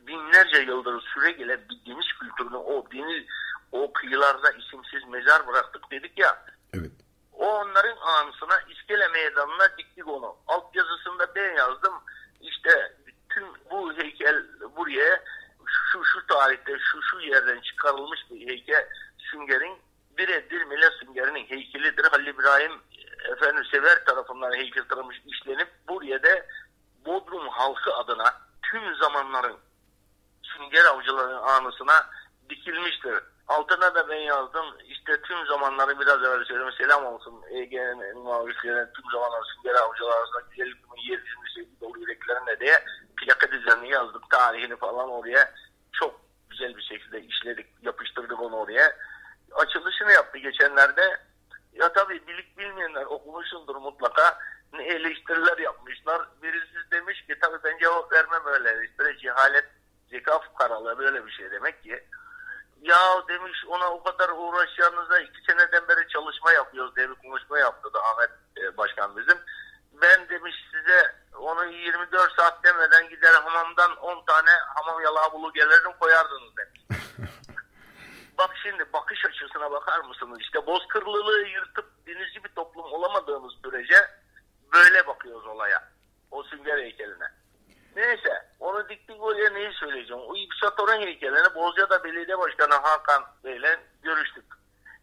[0.06, 3.26] binlerce yıldır süre gelen bir deniz kültürünü o deniz
[3.72, 6.44] o kıyılarda isimsiz mezar bıraktık dedik ya.
[6.74, 6.90] Evet.
[7.32, 10.36] O onların anısına İskele Meydanı'na diktik onu.
[10.46, 11.94] Altyazısında ben yazdım.
[12.40, 12.96] İşte
[13.30, 14.44] tüm bu heykel
[14.76, 15.24] buraya
[15.92, 19.78] şu şu tarihte şu şu yerden çıkarılmış bir heykel süngerin
[20.18, 22.04] birebir Mila süngerinin heykelidir.
[22.04, 22.72] Halil İbrahim
[23.32, 26.46] efendim Sever tarafından heykeltıramış işlenip buraya da
[27.06, 29.58] Bodrum halkı adına tüm zamanların
[30.42, 32.10] sünger avcılarının anısına
[32.50, 33.14] dikilmiştir.
[33.48, 34.66] Altına da ben yazdım.
[34.84, 36.72] İşte tüm zamanları biraz evvel söyledim.
[36.72, 42.84] Selam olsun Ege'nin muhabbetlerine tüm zamanlar sünger avcılar arasında güzelliğimin yeryüzünde sevgi dolu yüreklerine diye
[43.16, 44.30] plaka düzenli yazdık.
[44.30, 45.54] Tarihini falan oraya
[45.92, 46.20] çok
[46.50, 47.66] güzel bir şekilde işledik.
[47.82, 48.96] Yapıştırdık onu oraya.
[49.52, 51.20] Açılışını yaptı geçenlerde.
[51.72, 54.38] Ya tabii bilik bilmeyenler okumuşsundur mutlaka.
[54.72, 56.22] Ne eleştiriler yapmışlar.
[56.42, 59.18] Birisi demiş ki tabii ben cevap vermem öyle eleştiri.
[59.18, 59.64] Cehalet,
[60.10, 62.04] zeka fukaralığı böyle bir şey demek ki.
[62.82, 67.94] Ya demiş ona o kadar uğraşacağınıza iki seneden beri çalışma yapıyoruz diye bir konuşma yaptı
[67.94, 69.38] da Ahmet e, Başkan bizim.
[69.92, 75.92] Ben demiş size onu 24 saat demeden gider hamamdan 10 tane hamam yalağı bulu gelirdim
[76.00, 76.80] koyardınız demiş.
[78.38, 80.38] Bak şimdi bakış açısına bakar mısınız?
[80.40, 83.96] İşte bozkırlılığı yırtıp denizci bir toplum olamadığımız sürece
[84.72, 85.88] böyle bakıyoruz olaya.
[86.30, 87.41] O sünger heykeline.
[87.96, 90.22] Neyse onu diktik oraya neyi söyleyeceğim.
[90.22, 94.44] O İpsat Orhan heykeline Bozcaada Belediye Başkanı Hakan Bey'le görüştük.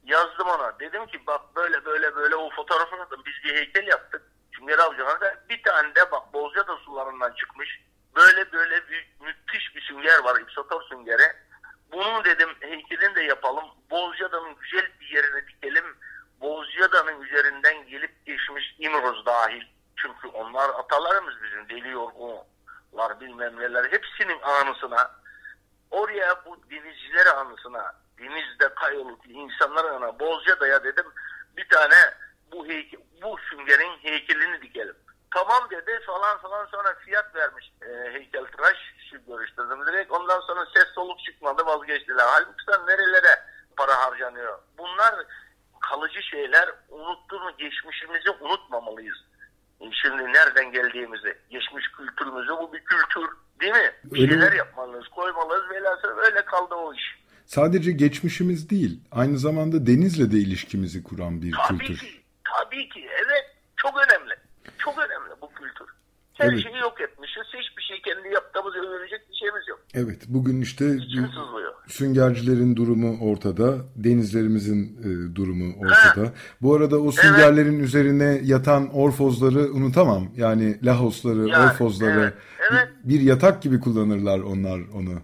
[0.03, 0.79] Yazdım ona.
[0.79, 4.21] Dedim ki bak böyle böyle böyle o fotoğrafını da biz bir heykel yaptık.
[4.51, 7.79] Cumhuriyet Avcıları'nda bir tane de bak Bozcaada sularından çıkmış.
[8.15, 11.33] Böyle böyle bir, müthiş bir sünger var İpsator süngeri.
[11.91, 13.65] Bunun dedim heykelini de yapalım.
[13.91, 15.97] Bozcaada'nın güzel bir yerine dikelim.
[16.41, 19.63] Bozcaada'nın üzerinden gelip geçmiş İmroz dahil.
[19.95, 22.39] Çünkü onlar atalarımız bizim deli yorgun
[22.93, 25.11] yorgunlar bilmem neler hepsinin anısına
[25.91, 31.05] oraya bu denizciler anısına denizde kayolup insanların anına Bozcaada'ya dedim
[31.57, 31.95] bir tane
[32.51, 34.95] bu heykel, bu süngerin heykelini dikelim.
[35.33, 38.77] Tamam dedi falan falan sonra fiyat vermiş e, heykeltıraş
[39.09, 42.25] şu görüştürdüm direkt ondan sonra ses soluk çıkmadı vazgeçtiler.
[42.27, 43.43] Halbuki sen nerelere
[43.77, 44.59] para harcanıyor.
[44.77, 45.15] Bunlar
[45.79, 49.28] kalıcı şeyler unuttuğumuz geçmişimizi unutmamalıyız.
[50.01, 53.29] Şimdi nereden geldiğimizi, geçmiş kültürümüzü bu bir kültür
[53.61, 53.91] değil mi?
[54.03, 54.57] Bir Öyle şeyler mi?
[54.57, 55.69] yapmalıyız, koymalıyız.
[55.69, 57.19] Velhasıl öyle kaldı o iş.
[57.45, 61.97] Sadece geçmişimiz değil, aynı zamanda denizle de ilişkimizi kuran bir Tabii kültür.
[61.97, 63.07] ki, tabii ki.
[63.11, 64.33] Evet, çok önemli.
[64.77, 65.18] Çok önemli.
[66.39, 66.63] Her Evet.
[66.63, 67.43] şeyi yok etmişiz.
[67.59, 69.79] Hiçbir şey kendi yaptığımızı övünecek bir şeyimiz yok.
[69.93, 70.97] Evet, bugün işte
[71.87, 76.33] süngercilerin durumu ortada, denizlerimizin e, durumu ortada.
[76.61, 80.31] Bu arada o süngerlerin üzerine yatan orfozları unutamam.
[80.35, 82.19] Yani lahosları, Yani, orfozları.
[82.19, 82.33] evet,
[82.71, 82.87] evet.
[83.03, 85.21] Bir, bir yatak gibi kullanırlar onlar onu.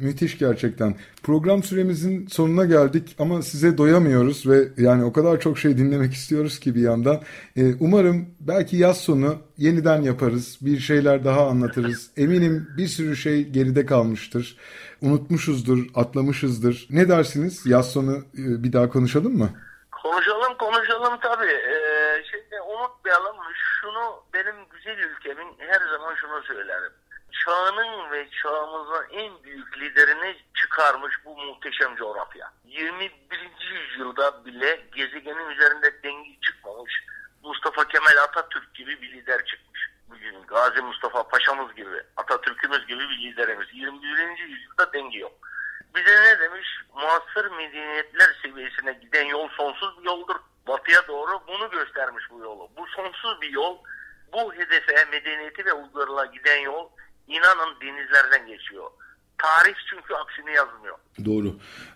[0.00, 0.94] Müthiş gerçekten.
[1.22, 6.58] Program süremizin sonuna geldik ama size doyamıyoruz ve yani o kadar çok şey dinlemek istiyoruz
[6.58, 7.20] ki bir yandan.
[7.56, 12.10] Ee, umarım belki yaz sonu yeniden yaparız, bir şeyler daha anlatırız.
[12.16, 14.56] Eminim bir sürü şey geride kalmıştır.
[15.02, 16.86] Unutmuşuzdur, atlamışızdır.
[16.90, 17.66] Ne dersiniz?
[17.66, 19.50] Yaz sonu e, bir daha konuşalım mı?
[20.02, 21.52] Konuşalım konuşalım tabii.
[21.52, 23.36] Ee, şimdi unutmayalım
[23.80, 26.92] şunu benim güzel ülkemin her zaman şunu söylerim.
[27.44, 32.52] Çağının ve çağımızın en büyük liderini çıkarmış bu muhteşem coğrafya.
[32.64, 33.12] 21.
[33.60, 37.04] yüzyılda bile gezegenin üzerinde dengi çıkmamış
[37.42, 39.90] Mustafa Kemal Atatürk gibi bir lider çıkmış.
[40.10, 43.68] Bugün Gazi Mustafa Paşa'mız gibi, Atatürk'ümüz gibi bir liderimiz.
[43.72, 44.38] 21.
[44.38, 45.32] yüzyılda dengi yok.
[45.96, 46.68] Bize ne demiş?
[46.94, 50.36] Muasır medeniyetler seviyesine giden yol sonsuz bir yoldur.
[50.68, 52.70] Batıya doğru bunu göstermiş bu yolu.
[52.76, 53.78] Bu sonsuz bir yol.
[54.32, 56.90] Bu hedefe, medeniyeti ve uygarlığa giden yol
[57.26, 58.90] inanın denizlerden geçiyor.
[59.38, 60.98] Tarih çünkü aksini yazmıyor.
[61.24, 61.48] Doğru.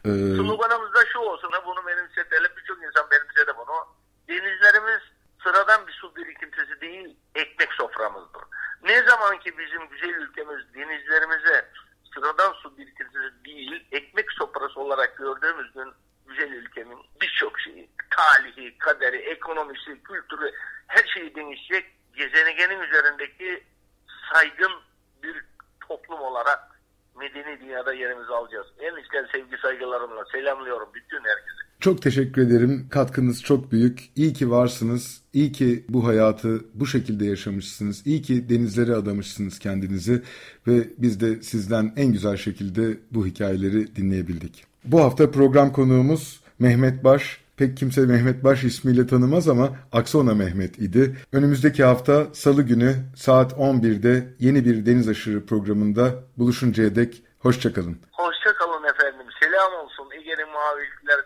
[0.04, 1.50] Ee, Sloganımız da şu olsun.
[1.66, 2.50] Bunu benimsetelim.
[2.56, 3.86] Birçok insan benimsedi bunu.
[4.28, 5.00] Denizlerimiz
[5.42, 8.42] sıradan bir su birikintisi değil, ekmek soframızdır.
[8.82, 11.70] Ne zaman ki bizim güzel ülkemiz denizlerimize
[12.14, 15.92] sıradan su birikintisi değil, ekmek sofrası olarak gördüğümüz gün
[16.26, 20.52] güzel ülkemin birçok şeyi, talihi, kaderi, ekonomisi, kültürü
[20.86, 21.86] her şeyi değişecek.
[22.14, 23.64] Gezegenin üzerindeki
[24.32, 24.72] saygın
[25.22, 25.44] bir
[25.88, 26.80] toplum olarak
[27.20, 28.66] medeni dünyada yerimizi alacağız.
[28.78, 31.60] En içten sevgi saygılarımla selamlıyorum bütün herkese.
[31.80, 32.86] Çok teşekkür ederim.
[32.90, 34.10] Katkınız çok büyük.
[34.16, 35.22] İyi ki varsınız.
[35.32, 38.06] İyi ki bu hayatı bu şekilde yaşamışsınız.
[38.06, 40.22] İyi ki denizlere adamışsınız kendinizi
[40.66, 44.64] ve biz de sizden en güzel şekilde bu hikayeleri dinleyebildik.
[44.84, 47.40] Bu hafta program konuğumuz Mehmet Baş.
[47.60, 51.16] Pek kimse Mehmet Baş ismiyle tanımaz ama Aksona Mehmet idi.
[51.32, 57.98] Önümüzdeki hafta Salı günü saat 11'de yeni bir Deniz Aşırı programında buluşuncaya dek hoşçakalın.
[58.12, 59.26] Hoşça kalın efendim.
[59.40, 61.18] Selam olsun Ege'nin mavi güzel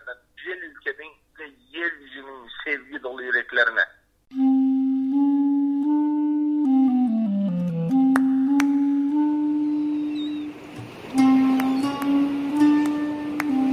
[0.71, 3.85] ülkemin ve yeryüzünün sevgi dolu yüreklerine.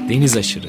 [0.08, 0.68] Deniz aşırı.